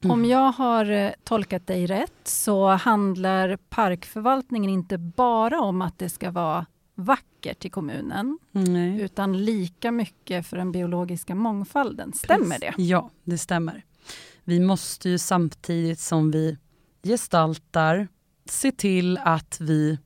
Mm. 0.01 0.11
Om 0.11 0.25
jag 0.25 0.53
har 0.53 0.91
eh, 0.91 1.11
tolkat 1.25 1.67
dig 1.67 1.87
rätt 1.87 2.21
så 2.25 2.69
handlar 2.69 3.57
parkförvaltningen 3.57 4.71
inte 4.71 4.99
bara 4.99 5.61
om 5.61 5.83
att 5.83 5.99
det 5.99 6.09
ska 6.09 6.31
vara 6.31 6.67
vackert 6.95 7.65
i 7.65 7.71
kommunen 7.71 8.39
Nej. 8.53 9.01
utan 9.01 9.45
lika 9.45 9.93
mycket 9.93 10.47
för 10.47 10.57
den 10.57 10.73
biologiska 10.73 11.35
mångfalden. 11.35 12.13
Stämmer 12.13 12.59
det? 12.59 12.75
Ja, 12.77 13.11
det 13.25 13.39
stämmer. 13.39 13.85
Vi 14.45 14.61
måste 14.61 15.09
ju 15.09 15.19
samtidigt 15.19 16.01
som 16.01 16.31
vi 16.31 16.59
gestaltar, 17.03 18.09
se 18.45 18.73
till 18.73 19.19
att 19.19 19.61
vi 19.61 19.99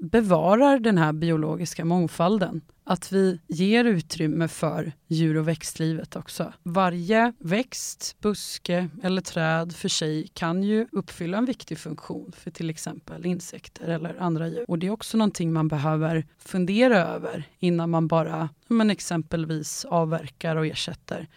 bevarar 0.00 0.78
den 0.78 0.98
här 0.98 1.12
biologiska 1.12 1.84
mångfalden. 1.84 2.60
Att 2.84 3.12
vi 3.12 3.40
ger 3.46 3.84
utrymme 3.84 4.48
för 4.48 4.92
djur 5.06 5.36
och 5.36 5.48
växtlivet 5.48 6.16
också. 6.16 6.52
Varje 6.62 7.32
växt, 7.38 8.16
buske 8.20 8.88
eller 9.02 9.22
träd 9.22 9.72
för 9.76 9.88
sig 9.88 10.28
kan 10.34 10.62
ju 10.62 10.86
uppfylla 10.92 11.38
en 11.38 11.44
viktig 11.44 11.78
funktion 11.78 12.32
för 12.36 12.50
till 12.50 12.70
exempel 12.70 13.26
insekter 13.26 13.88
eller 13.88 14.20
andra 14.20 14.48
djur. 14.48 14.64
Och 14.68 14.78
det 14.78 14.86
är 14.86 14.90
också 14.90 15.16
någonting 15.16 15.52
man 15.52 15.68
behöver 15.68 16.26
fundera 16.38 16.98
över 16.98 17.44
innan 17.58 17.90
man 17.90 18.08
bara 18.08 18.48
men 18.68 18.90
exempelvis 18.90 19.84
avverkar 19.84 20.56
och 20.56 20.66
ersätter 20.66 21.28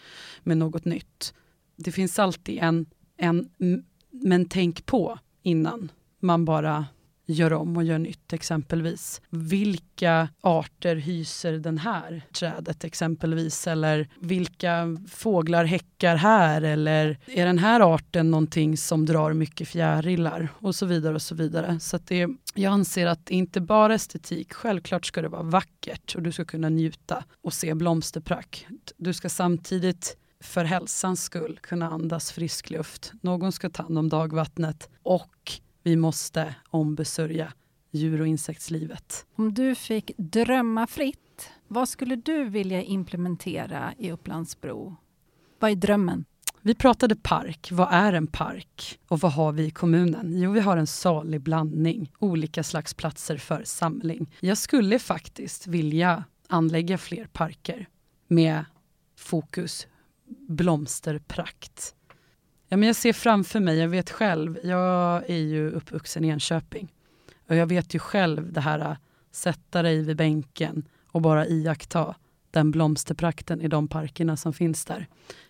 med 0.43 0.57
något 0.57 0.85
nytt. 0.85 1.33
Det 1.75 1.91
finns 1.91 2.19
alltid 2.19 2.59
en, 2.61 2.85
en 3.17 3.49
men 4.13 4.45
tänk 4.45 4.85
på 4.85 5.19
innan 5.41 5.91
man 6.19 6.45
bara 6.45 6.85
gör 7.25 7.53
om 7.53 7.77
och 7.77 7.83
gör 7.83 7.99
nytt 7.99 8.33
exempelvis. 8.33 9.21
Vilka 9.29 10.29
arter 10.41 10.95
hyser 10.95 11.53
den 11.53 11.77
här 11.77 12.21
trädet 12.33 12.83
exempelvis? 12.83 13.67
Eller 13.67 14.07
vilka 14.19 14.97
fåglar 15.09 15.65
häckar 15.65 16.15
här? 16.15 16.61
Eller 16.61 17.17
är 17.25 17.45
den 17.45 17.57
här 17.57 17.93
arten 17.93 18.31
någonting 18.31 18.77
som 18.77 19.05
drar 19.05 19.33
mycket 19.33 19.67
fjärilar? 19.67 20.47
Och 20.53 20.75
så 20.75 20.85
vidare 20.85 21.15
och 21.15 21.21
så 21.21 21.35
vidare. 21.35 21.79
Så 21.79 21.99
det, 22.07 22.27
jag 22.53 22.73
anser 22.73 23.07
att 23.07 23.25
det 23.25 23.35
inte 23.35 23.61
bara 23.61 23.93
estetik, 23.93 24.53
självklart 24.53 25.05
ska 25.05 25.21
det 25.21 25.29
vara 25.29 25.43
vackert 25.43 26.15
och 26.15 26.21
du 26.21 26.31
ska 26.31 26.45
kunna 26.45 26.69
njuta 26.69 27.23
och 27.41 27.53
se 27.53 27.73
blomsterprakt. 27.73 28.65
Du 28.97 29.13
ska 29.13 29.29
samtidigt 29.29 30.17
för 30.43 30.65
hälsans 30.65 31.23
skull 31.23 31.59
kunna 31.61 31.89
andas 31.89 32.31
frisk 32.31 32.69
luft. 32.69 33.11
Någon 33.21 33.51
ska 33.51 33.69
ta 33.69 33.83
hand 33.83 33.97
om 33.97 34.09
dagvattnet 34.09 34.89
och 35.03 35.51
vi 35.83 35.95
måste 35.95 36.55
ombesörja 36.69 37.53
djur 37.91 38.21
och 38.21 38.27
insektslivet. 38.27 39.25
Om 39.35 39.53
du 39.53 39.75
fick 39.75 40.11
drömma 40.17 40.87
fritt, 40.87 41.49
vad 41.67 41.89
skulle 41.89 42.15
du 42.15 42.43
vilja 42.43 42.81
implementera 42.81 43.93
i 43.97 44.11
Upplandsbro? 44.11 44.95
Vad 45.59 45.71
är 45.71 45.75
drömmen? 45.75 46.25
Vi 46.61 46.75
pratade 46.75 47.15
park. 47.15 47.69
Vad 47.71 47.87
är 47.91 48.13
en 48.13 48.27
park? 48.27 48.99
Och 49.07 49.19
vad 49.19 49.33
har 49.33 49.51
vi 49.51 49.63
i 49.63 49.71
kommunen? 49.71 50.39
Jo, 50.39 50.51
vi 50.51 50.59
har 50.59 50.77
en 50.77 50.87
salig 50.87 51.41
blandning. 51.41 52.11
Olika 52.19 52.63
slags 52.63 52.93
platser 52.93 53.37
för 53.37 53.63
samling. 53.63 54.33
Jag 54.39 54.57
skulle 54.57 54.99
faktiskt 54.99 55.67
vilja 55.67 56.23
anlägga 56.47 56.97
fler 56.97 57.25
parker 57.25 57.87
med 58.27 58.65
fokus 59.17 59.87
blomsterprakt. 60.39 61.95
Ja, 62.67 62.77
men 62.77 62.87
jag 62.87 62.95
ser 62.95 63.13
framför 63.13 63.59
mig, 63.59 63.77
jag 63.77 63.87
vet 63.87 64.09
själv, 64.09 64.59
jag 64.63 65.29
är 65.29 65.37
ju 65.37 65.71
uppvuxen 65.71 66.25
i 66.25 66.27
Enköping. 66.27 66.93
Och 67.47 67.55
jag 67.55 67.65
vet 67.65 67.95
ju 67.95 67.99
själv 67.99 68.53
det 68.53 68.61
här 68.61 68.79
att 68.79 68.97
sätta 69.31 69.81
dig 69.81 70.01
vid 70.01 70.17
bänken 70.17 70.83
och 71.07 71.21
bara 71.21 71.47
iaktta 71.47 72.15
den 72.51 72.71
blomsterprakten 72.71 73.61
i 73.61 73.67
de 73.67 73.87
parkerna 73.87 74.37
som 74.37 74.53
finns 74.53 74.85
där. 74.85 75.07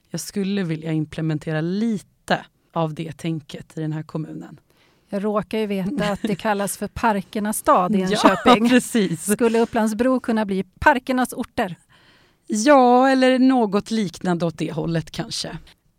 Jag 0.10 0.20
skulle 0.20 0.64
vilja 0.64 0.92
implementera 0.92 1.62
lite 1.62 2.46
av 2.74 2.94
det 2.94 3.18
tänket 3.18 3.78
i 3.78 3.82
den 3.82 3.92
här 3.92 4.04
kommunen. 4.04 4.60
Jag 5.10 5.24
råkar 5.24 5.58
ju 5.58 5.68
veta 5.68 6.12
att 6.12 6.22
det 6.22 6.36
kallas 6.40 6.78
för 6.78 6.88
Parkernas 6.88 7.58
stad 7.58 7.96
i 7.96 8.02
Enköping. 8.02 8.66
Ja, 8.66 8.70
precis. 8.70 9.32
Skulle 9.34 9.60
Upplandsbro 9.60 10.20
kunna 10.20 10.46
bli 10.46 10.64
Parkernas 10.80 11.34
orter? 11.34 11.76
Ja, 12.48 13.10
eller 13.10 13.40
något 13.40 13.92
liknande 13.92 14.46
åt 14.46 14.58
det 14.58 14.72
hållet 14.72 15.12
kanske. 15.12 15.58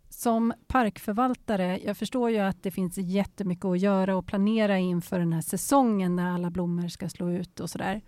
Som 0.09 0.53
parkförvaltare, 0.67 1.79
jag 1.85 1.97
förstår 1.97 2.29
ju 2.29 2.39
att 2.39 2.63
det 2.63 2.71
finns 2.71 2.97
jättemycket 2.97 3.65
att 3.65 3.79
göra 3.79 4.17
och 4.17 4.27
planera 4.27 4.77
inför 4.77 5.19
den 5.19 5.33
här 5.33 5.41
säsongen 5.41 6.15
när 6.15 6.31
alla 6.31 6.49
blommor 6.49 6.87
ska 6.87 7.09
slå 7.09 7.31
ut 7.31 7.59
och 7.59 7.69
sådär. 7.69 8.01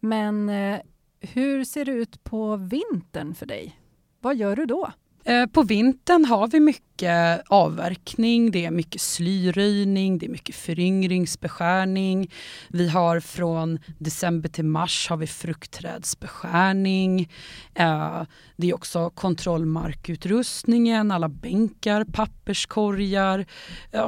Men 0.00 0.48
eh, 0.48 0.80
hur 1.20 1.64
ser 1.64 1.84
det 1.84 1.92
ut 1.92 2.24
på 2.24 2.56
vintern 2.56 3.34
för 3.34 3.46
dig? 3.46 3.80
Vad 4.20 4.36
gör 4.36 4.56
du 4.56 4.66
då? 4.66 4.92
Eh, 5.24 5.46
på 5.46 5.62
vintern 5.62 6.24
har 6.24 6.48
vi 6.48 6.60
mycket 6.60 7.42
avverkning, 7.48 8.50
det 8.50 8.64
är 8.64 8.70
mycket 8.70 9.00
slyröjning, 9.00 10.18
det 10.18 10.26
är 10.26 10.30
mycket 10.30 10.54
föryngringsbeskärning. 10.54 12.30
Vi 12.68 12.88
har 12.88 13.20
från 13.20 13.78
december 13.98 14.48
till 14.48 14.64
mars 14.64 15.06
har 15.10 15.16
vi 15.16 15.26
fruktträdsbeskärning. 15.26 17.30
Eh, 17.74 18.22
det 18.56 18.70
är 18.70 18.74
också 18.74 19.10
kontrollmarkutrustningen, 19.10 21.10
alla 21.10 21.28
bänkar, 21.28 22.04
papperskorgar, 22.04 23.46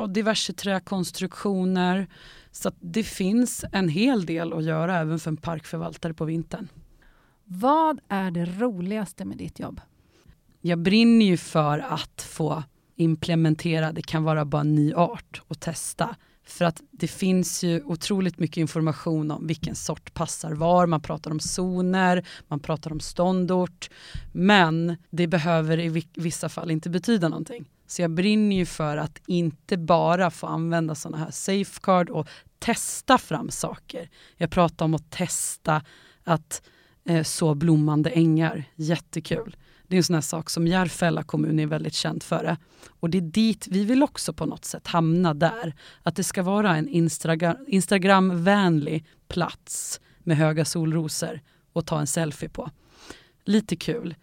diverse 0.09 0.53
träkonstruktioner. 0.53 2.07
Så 2.53 2.73
det 2.81 3.03
finns 3.03 3.65
en 3.73 3.89
hel 3.89 4.27
del 4.27 4.53
att 4.53 4.65
göra 4.65 4.99
även 4.99 5.19
för 5.19 5.31
en 5.31 5.37
parkförvaltare 5.37 6.15
på 6.15 6.25
vintern. 6.25 6.69
Vad 7.45 8.01
är 8.09 8.31
det 8.31 8.45
roligaste 8.45 9.25
med 9.25 9.39
ditt 9.39 9.59
jobb? 9.59 9.81
Jag 10.61 10.79
brinner 10.79 11.27
ju 11.27 11.37
för 11.37 11.79
att 11.79 12.23
få 12.23 12.63
implementera, 12.97 13.93
det 13.93 14.03
kan 14.03 14.25
vara 14.25 14.45
bara 14.45 14.61
en 14.61 14.75
ny 14.75 14.95
art 14.95 15.43
och 15.49 15.61
testa. 15.61 16.17
För 16.45 16.65
att 16.65 16.83
det 16.91 17.09
finns 17.09 17.65
ju 17.65 17.83
otroligt 17.83 18.39
mycket 18.39 18.57
information 18.57 19.31
om 19.31 19.47
vilken 19.47 19.75
sort 19.75 20.15
passar 20.15 20.53
var. 20.53 20.87
Man 20.87 21.01
pratar 21.01 21.31
om 21.31 21.41
zoner, 21.41 22.27
man 22.49 22.61
pratar 22.61 22.93
om 22.93 23.01
ståndort. 23.01 23.91
Men 24.33 24.97
det 25.11 25.27
behöver 25.27 25.79
i 25.79 26.05
vissa 26.15 26.49
fall 26.49 26.71
inte 26.71 26.91
betyda 26.91 27.29
någonting. 27.29 27.69
Så 27.87 28.03
jag 28.03 28.11
brinner 28.11 28.57
ju 28.57 28.67
för 28.67 28.97
att 28.97 29.21
inte 29.27 29.77
bara 29.77 30.31
få 30.31 30.47
använda 30.47 30.95
sådana 30.95 31.19
här 31.19 31.31
safeguard 31.31 32.11
och 32.11 32.29
testa 32.59 33.19
fram 33.19 33.51
saker. 33.51 34.11
Jag 34.37 34.51
pratar 34.51 34.85
om 34.85 34.95
att 34.95 35.11
testa 35.11 35.83
att 36.25 36.63
eh, 37.05 37.23
så 37.23 37.55
blommande 37.55 38.11
ängar. 38.11 38.65
Jättekul. 38.75 39.57
Det 39.91 39.97
är 39.97 39.99
en 39.99 40.05
sån 40.05 40.15
här 40.15 40.21
sak 40.21 40.51
som 40.51 40.67
Järfälla 40.67 41.23
kommun 41.23 41.59
är 41.59 41.67
väldigt 41.67 41.95
känd 41.95 42.23
för. 42.23 42.43
Det. 42.45 42.57
Och 42.89 43.11
det 43.11 43.19
är 43.19 43.23
dit 43.23 43.67
vi 43.71 43.85
vill 43.85 44.03
också 44.03 44.33
på 44.33 44.47
något 44.47 44.65
sätt 44.65 44.87
hamna 44.87 45.35
där. 45.35 45.75
Att 46.03 46.17
det 46.17 46.25
ska 46.25 46.43
vara 46.43 46.77
en 46.77 46.89
Instagram, 46.89 47.57
Instagramvänlig 47.69 49.07
plats 49.29 50.01
med 50.19 50.37
höga 50.37 50.65
solrosor 50.65 51.41
och 51.73 51.87
ta 51.87 52.01
en 52.01 52.07
selfie 52.07 52.49
på. 52.49 52.71
Lite 53.45 53.77
kul. 53.77 54.15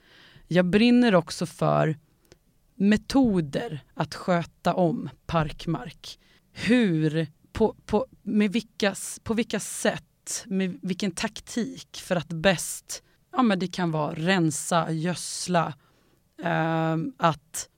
Jag 0.47 0.65
brinner 0.65 1.15
också 1.15 1.45
för 1.45 1.97
metoder 2.75 3.79
att 3.93 4.15
sköta 4.15 4.73
om 4.73 5.09
parkmark. 5.25 6.19
Hur, 6.51 7.27
på, 7.51 7.75
på, 7.85 8.07
med 8.23 8.51
vilka, 8.51 8.95
på 9.23 9.33
vilka 9.33 9.59
sätt, 9.59 10.43
med 10.45 10.79
vilken 10.81 11.11
taktik 11.11 12.01
för 12.03 12.15
att 12.15 12.29
bäst 12.29 13.03
ja, 13.31 13.41
men 13.43 13.59
det 13.59 13.67
kan 13.67 13.91
vara 13.91 14.13
rensa, 14.13 14.91
gödsla, 14.91 15.73
eh, 16.43 16.95
att 17.17 17.69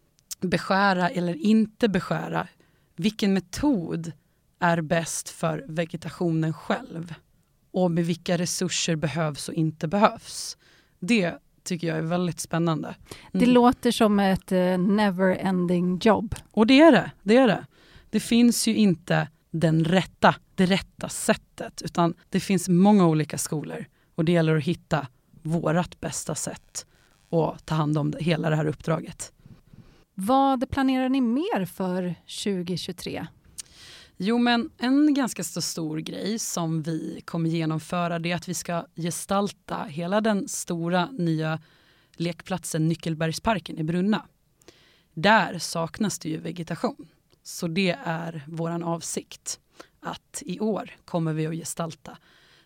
beskära 0.42 1.10
eller 1.10 1.34
inte 1.36 1.90
beskära. 1.90 2.48
Vilken 2.96 3.34
metod 3.34 4.12
är 4.60 4.82
bäst 4.82 5.30
för 5.30 5.66
vegetationen 5.68 6.54
själv? 6.54 7.14
Och 7.72 7.92
med 7.92 8.06
vilka 8.06 8.38
resurser 8.38 8.96
behövs 8.96 9.50
och 9.50 9.56
inte 9.56 9.88
behövs? 9.88 10.58
Det 11.00 11.34
tycker 11.64 11.88
jag 11.88 11.98
är 11.98 12.02
väldigt 12.02 12.40
spännande. 12.40 12.88
Mm. 12.88 13.46
Det 13.46 13.46
låter 13.46 13.92
som 13.92 14.20
ett 14.20 14.52
uh, 14.52 14.58
never-ending 14.78 16.00
jobb. 16.06 16.36
Och 16.52 16.68
det 16.68 16.82
är 16.82 16.92
det. 16.92 17.12
Det 17.24 17.38
är 17.38 17.48
det. 17.48 17.66
Det 18.10 18.20
finns 18.20 18.68
ju 18.68 18.76
inte 18.76 19.28
den 19.52 19.86
rätta, 19.86 20.36
det 20.56 20.66
rätta 20.66 21.10
sättet, 21.10 21.82
utan 21.82 22.14
det 22.30 22.40
finns 22.40 22.70
många 22.70 23.08
olika 23.08 23.38
skolor 23.38 23.86
och 24.16 24.26
det 24.26 24.32
gäller 24.32 24.56
att 24.56 24.64
hitta 24.64 25.08
vårt 25.42 26.00
bästa 26.00 26.36
sätt 26.36 26.86
att 27.30 27.66
ta 27.66 27.76
hand 27.76 27.98
om 27.98 28.14
hela 28.20 28.50
det 28.50 28.56
här 28.56 28.66
uppdraget. 28.66 29.34
Vad 30.14 30.70
planerar 30.70 31.10
ni 31.10 31.22
mer 31.22 31.66
för 31.66 32.16
2023? 32.44 33.28
Jo, 34.18 34.38
men 34.38 34.70
en 34.78 35.14
ganska 35.14 35.44
så 35.44 35.62
stor 35.62 35.98
grej 35.98 36.40
som 36.40 36.82
vi 36.82 37.22
kommer 37.26 37.50
genomföra 37.50 38.20
det 38.20 38.32
är 38.32 38.36
att 38.36 38.50
vi 38.50 38.54
ska 38.54 38.86
gestalta 38.96 39.84
hela 39.84 40.22
den 40.22 40.48
stora 40.48 41.12
nya 41.12 41.60
lekplatsen 42.16 42.88
Nyckelbergsparken 42.88 43.78
i 43.78 43.84
Brunna. 43.84 44.26
Där 45.14 45.60
saknas 45.60 46.20
det 46.20 46.30
ju 46.30 46.38
vegetation. 46.38 47.08
Så 47.44 47.68
det 47.68 47.98
är 48.06 48.44
vår 48.48 48.84
avsikt 48.84 49.60
att 50.00 50.44
i 50.46 50.60
år 50.60 50.92
kommer 51.06 51.34
vi 51.34 51.48
att 51.48 51.56
gestalta. 51.56 52.18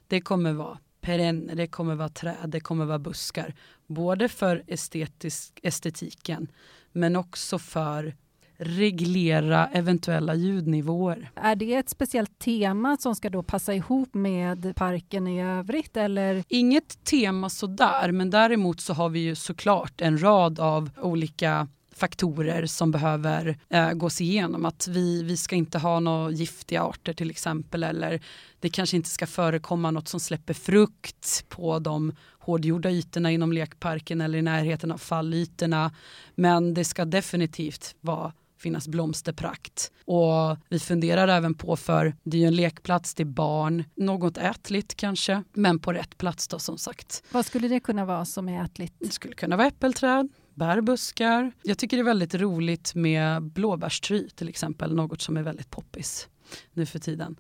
Det 0.07 0.21
kommer 0.21 0.53
vara 0.53 0.77
perenner, 1.03 1.55
det 1.55 1.67
kommer 1.67 1.95
vara 1.95 2.09
träd, 2.09 2.35
det 2.45 2.59
kommer 2.59 2.85
vara 2.85 2.99
buskar. 2.99 3.53
Både 3.87 4.29
för 4.29 4.63
estetisk, 4.67 5.59
estetiken 5.63 6.47
men 6.91 7.15
också 7.15 7.59
för 7.59 8.15
reglera 8.57 9.67
eventuella 9.67 10.35
ljudnivåer. 10.35 11.31
Är 11.35 11.55
det 11.55 11.73
ett 11.73 11.89
speciellt 11.89 12.39
tema 12.39 12.97
som 12.97 13.15
ska 13.15 13.29
då 13.29 13.43
passa 13.43 13.73
ihop 13.73 14.13
med 14.13 14.75
parken 14.75 15.27
i 15.27 15.43
övrigt? 15.43 15.97
Eller? 15.97 16.43
Inget 16.47 17.03
tema 17.03 17.49
sådär, 17.49 18.11
men 18.11 18.29
däremot 18.29 18.81
så 18.81 18.93
har 18.93 19.09
vi 19.09 19.19
ju 19.19 19.35
såklart 19.35 20.01
en 20.01 20.21
rad 20.21 20.59
av 20.59 20.89
olika 21.01 21.67
faktorer 21.93 22.65
som 22.65 22.91
behöver 22.91 23.58
eh, 23.69 23.91
gås 23.91 24.21
igenom. 24.21 24.65
Att 24.65 24.88
vi, 24.88 25.23
vi 25.23 25.38
ska 25.38 25.56
inte 25.56 25.77
ha 25.77 25.99
några 25.99 26.32
giftiga 26.32 26.84
arter 26.84 27.13
till 27.13 27.29
exempel 27.29 27.84
eller 27.84 28.21
det 28.60 28.69
kanske 28.69 28.95
inte 28.95 29.10
ska 29.10 29.27
förekomma 29.27 29.91
något 29.91 30.08
som 30.08 30.19
släpper 30.19 30.53
frukt 30.53 31.45
på 31.49 31.79
de 31.79 32.15
hårdgjorda 32.39 32.91
ytorna 32.91 33.32
inom 33.32 33.53
lekparken 33.53 34.21
eller 34.21 34.39
i 34.39 34.41
närheten 34.41 34.91
av 34.91 34.97
fallytorna. 34.97 35.91
Men 36.36 36.73
det 36.73 36.84
ska 36.84 37.06
definitivt 37.06 37.95
vara 38.01 38.34
finnas 38.63 38.88
blomsterprakt. 38.88 39.91
Och 40.06 40.58
vi 40.69 40.79
funderar 40.79 41.27
även 41.27 41.53
på, 41.53 41.75
för 41.75 42.15
det 42.23 42.38
är 42.38 42.41
ju 42.41 42.47
en 42.47 42.56
lekplats 42.56 43.13
till 43.15 43.25
barn, 43.25 43.84
något 43.95 44.38
ätligt 44.38 44.95
kanske, 44.95 45.43
men 45.53 45.79
på 45.79 45.93
rätt 45.93 46.17
plats 46.17 46.47
då 46.47 46.60
som 46.60 46.77
sagt. 46.77 47.23
Vad 47.32 47.45
skulle 47.45 47.67
det 47.67 47.79
kunna 47.79 48.06
vara 48.06 48.25
som 48.25 48.49
är 48.49 48.63
ätligt? 48.65 48.95
Det 48.99 49.12
skulle 49.12 49.36
kunna 49.36 49.58
vara 49.58 49.67
äppelträd, 49.67 50.29
bärbuskar. 50.53 51.51
Jag 51.63 51.77
tycker 51.77 51.97
det 51.97 52.01
är 52.01 52.05
väldigt 52.05 52.35
roligt 52.35 52.95
med 52.95 53.43
blåbärstry 53.43 54.29
till 54.29 54.49
exempel, 54.49 54.95
något 54.95 55.21
som 55.21 55.37
är 55.37 55.43
väldigt 55.43 55.69
poppis 55.69 56.27
nu 56.73 56.85
för 56.85 56.99
tiden. 56.99 57.35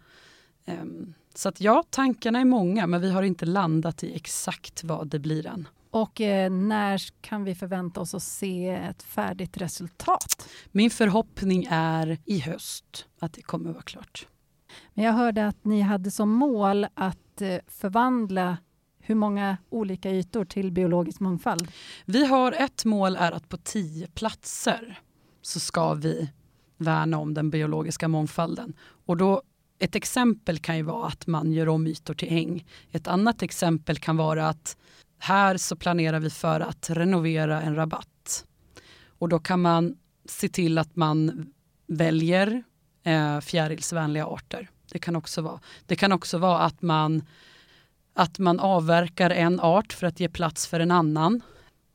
Um, 0.67 1.13
så 1.35 1.49
att 1.49 1.61
ja, 1.61 1.83
tankarna 1.89 2.39
är 2.39 2.45
många 2.45 2.87
men 2.87 3.01
vi 3.01 3.11
har 3.11 3.23
inte 3.23 3.45
landat 3.45 4.03
i 4.03 4.15
exakt 4.15 4.83
vad 4.83 5.07
det 5.07 5.19
blir 5.19 5.47
än. 5.47 5.67
Och 5.89 6.21
eh, 6.21 6.51
när 6.51 7.01
kan 7.21 7.43
vi 7.43 7.55
förvänta 7.55 8.01
oss 8.01 8.13
att 8.13 8.23
se 8.23 8.69
ett 8.69 9.03
färdigt 9.03 9.57
resultat? 9.57 10.49
Min 10.71 10.89
förhoppning 10.89 11.67
är 11.69 12.17
i 12.25 12.39
höst 12.39 13.05
att 13.19 13.33
det 13.33 13.41
kommer 13.41 13.69
att 13.69 13.75
vara 13.75 13.83
klart. 13.83 14.27
Men 14.93 15.05
jag 15.05 15.13
hörde 15.13 15.47
att 15.47 15.65
ni 15.65 15.81
hade 15.81 16.11
som 16.11 16.29
mål 16.29 16.87
att 16.93 17.41
eh, 17.41 17.57
förvandla 17.67 18.57
hur 19.05 19.15
många 19.15 19.57
olika 19.69 20.11
ytor 20.11 20.45
till 20.45 20.71
biologisk 20.71 21.19
mångfald? 21.19 21.71
Vi 22.05 22.25
har 22.25 22.51
ett 22.51 22.85
mål 22.85 23.15
är 23.15 23.31
att 23.31 23.49
på 23.49 23.57
tio 23.57 24.07
platser 24.07 24.99
så 25.41 25.59
ska 25.59 25.93
vi 25.93 26.29
värna 26.77 27.17
om 27.17 27.33
den 27.33 27.49
biologiska 27.49 28.07
mångfalden. 28.07 28.73
Och 29.05 29.17
då, 29.17 29.41
ett 29.79 29.95
exempel 29.95 30.59
kan 30.59 30.77
ju 30.77 30.83
vara 30.83 31.07
att 31.07 31.27
man 31.27 31.51
gör 31.51 31.69
om 31.69 31.87
ytor 31.87 32.13
till 32.13 32.31
äng. 32.31 32.65
Ett 32.91 33.07
annat 33.07 33.41
exempel 33.41 33.97
kan 33.97 34.17
vara 34.17 34.49
att 34.49 34.77
här 35.17 35.57
så 35.57 35.75
planerar 35.75 36.19
vi 36.19 36.29
för 36.29 36.59
att 36.59 36.89
renovera 36.89 37.61
en 37.61 37.75
rabatt. 37.75 38.45
Och 39.07 39.29
då 39.29 39.39
kan 39.39 39.61
man 39.61 39.97
se 40.25 40.49
till 40.49 40.77
att 40.77 40.95
man 40.95 41.47
väljer 41.87 42.63
eh, 43.03 43.39
fjärilsvänliga 43.39 44.25
arter. 44.25 44.69
Det 44.91 44.99
kan 44.99 45.15
också 45.15 45.41
vara, 45.41 45.59
det 45.85 45.95
kan 45.95 46.11
också 46.11 46.37
vara 46.37 46.59
att 46.59 46.81
man 46.81 47.23
att 48.13 48.39
man 48.39 48.59
avverkar 48.59 49.29
en 49.29 49.59
art 49.59 49.93
för 49.93 50.07
att 50.07 50.19
ge 50.19 50.29
plats 50.29 50.67
för 50.67 50.79
en 50.79 50.91
annan. 50.91 51.41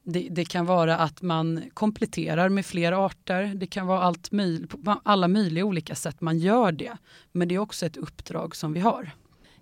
Det, 0.05 0.29
det, 0.31 0.45
kan 0.45 0.67
vara 0.67 0.97
att 0.97 1.23
man 1.23 1.63
kompletterar 1.75 2.49
med 2.49 2.67
fler 2.67 2.93
arter. 2.93 3.53
Det 3.55 3.67
kan 3.67 3.87
vara 3.87 4.03
allt 4.03 4.33
möj 4.33 4.67
på 4.67 5.01
alla 5.03 5.29
möjliga 5.29 5.65
olika 5.65 5.95
sätt 5.95 6.21
man 6.21 6.39
gör 6.39 6.73
det. 6.73 6.97
Men 7.33 7.49
det 7.49 7.55
är 7.55 7.59
också 7.59 7.87
ett 7.87 7.97
uppdrag 7.97 8.57
som 8.57 8.73
vi 8.73 8.81
har. 8.81 9.11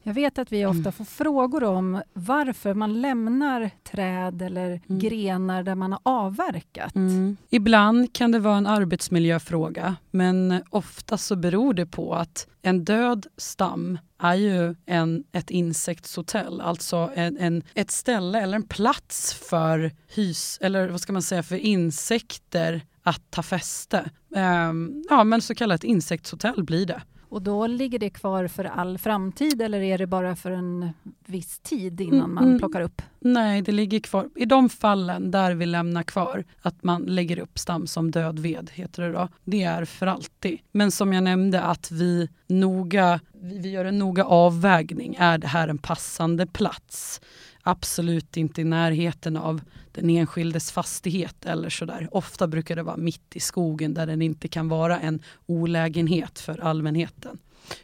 Jag 0.06 0.14
vet 0.14 0.38
att 0.38 0.52
vi 0.52 0.66
ofta 0.66 0.78
mm. 0.78 0.92
får 0.92 1.04
frågor 1.04 1.64
om 1.64 2.02
varför 2.12 2.74
man 2.74 3.00
lämnar 3.00 3.70
träd 3.90 4.42
eller 4.42 4.66
mm. 4.66 4.98
grenar 5.00 5.62
där 5.62 5.74
man 5.74 5.92
har 5.92 6.00
avverkat. 6.02 6.94
Mm. 6.94 7.36
Ibland 7.50 8.12
kan 8.12 8.32
det 8.32 8.38
vara 8.38 8.56
en 8.56 8.66
arbetsmiljöfråga 8.66 9.96
men 10.10 10.62
ofta 10.70 11.18
så 11.18 11.36
beror 11.36 11.74
det 11.74 11.86
på 11.86 12.14
att 12.14 12.46
en 12.62 12.84
död 12.84 13.26
stam 13.36 13.98
är 14.18 14.34
ju 14.34 14.74
en, 14.86 15.24
ett 15.32 15.50
insektshotell, 15.50 16.60
alltså 16.60 17.10
en, 17.14 17.38
en, 17.38 17.62
ett 17.74 17.90
ställe 17.90 18.40
eller 18.40 18.56
en 18.56 18.68
plats 18.68 19.34
för 19.34 19.92
hys, 20.14 20.58
eller 20.60 20.88
vad 20.88 21.00
ska 21.00 21.12
man 21.12 21.22
säga, 21.22 21.42
för 21.42 21.56
insekter 21.56 22.82
att 23.02 23.30
ta 23.30 23.42
fäste. 23.42 24.10
Um, 24.28 25.04
ja, 25.10 25.24
men 25.24 25.42
så 25.42 25.54
kallat 25.54 25.84
insektshotell 25.84 26.64
blir 26.64 26.86
det. 26.86 27.02
Och 27.28 27.42
då 27.42 27.66
ligger 27.66 27.98
det 27.98 28.10
kvar 28.10 28.46
för 28.46 28.64
all 28.64 28.98
framtid 28.98 29.62
eller 29.62 29.80
är 29.80 29.98
det 29.98 30.06
bara 30.06 30.36
för 30.36 30.50
en 30.50 30.90
viss 31.26 31.58
tid 31.58 32.00
innan 32.00 32.18
mm, 32.18 32.34
man 32.34 32.44
mm. 32.44 32.58
plockar 32.58 32.80
upp? 32.80 33.02
Nej, 33.20 33.62
det 33.62 33.72
ligger 33.72 34.00
kvar. 34.00 34.28
I 34.34 34.44
de 34.44 34.68
fallen 34.68 35.30
där 35.30 35.54
vi 35.54 35.66
lämnar 35.66 36.02
kvar 36.02 36.44
att 36.62 36.82
man 36.82 37.02
lägger 37.02 37.38
upp 37.38 37.58
stam 37.58 37.86
som 37.86 38.10
död 38.10 38.38
ved, 38.38 38.70
heter 38.74 39.02
det 39.02 39.12
då. 39.12 39.28
Det 39.44 39.62
är 39.62 39.84
för 39.84 40.06
alltid. 40.06 40.58
Men 40.72 40.90
som 40.90 41.12
jag 41.12 41.24
nämnde 41.24 41.62
att 41.62 41.90
vi 41.90 42.28
noga, 42.46 43.20
vi 43.32 43.70
gör 43.70 43.84
en 43.84 43.98
noga 43.98 44.24
avvägning. 44.24 45.16
Är 45.18 45.38
det 45.38 45.46
här 45.46 45.68
en 45.68 45.78
passande 45.78 46.46
plats? 46.46 47.20
Absolut 47.66 48.36
inte 48.36 48.60
i 48.60 48.64
närheten 48.64 49.36
av 49.36 49.60
den 49.92 50.10
enskildes 50.10 50.72
fastighet 50.72 51.46
eller 51.46 51.70
sådär. 51.70 52.08
Ofta 52.12 52.46
brukar 52.46 52.76
det 52.76 52.82
vara 52.82 52.96
mitt 52.96 53.36
i 53.36 53.40
skogen 53.40 53.94
där 53.94 54.06
den 54.06 54.22
inte 54.22 54.48
kan 54.48 54.68
vara 54.68 55.00
en 55.00 55.22
olägenhet 55.46 56.38
för 56.38 56.58
allmänheten. 56.58 57.38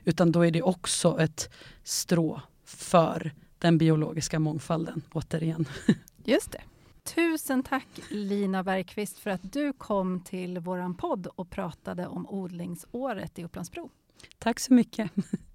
Utan 0.05 0.33
då 0.33 0.47
är 0.47 0.51
det 0.51 0.63
också 0.63 1.21
ett 1.21 1.51
strå 1.85 2.41
för 2.65 3.33
den 3.59 3.79
biologiska 3.79 4.39
mångfalden 4.39 5.03
återigen. 5.13 5.69
Just 6.25 6.53
det. 6.53 6.63
Tusen 7.05 7.63
tack 7.63 7.89
Lina 8.11 8.63
Bergqvist 8.63 9.19
för 9.19 9.31
att 9.31 9.53
du 9.53 9.73
kom 9.73 10.21
till 10.21 10.59
våran 10.59 10.95
podd 10.95 11.27
och 11.27 11.51
pratade 11.51 12.07
om 12.07 12.27
odlingsåret 12.27 13.39
i 13.39 13.45
Upplandsbro. 13.45 13.91
Tack 14.39 14.61
så 14.61 14.73
mycket. 14.73 15.11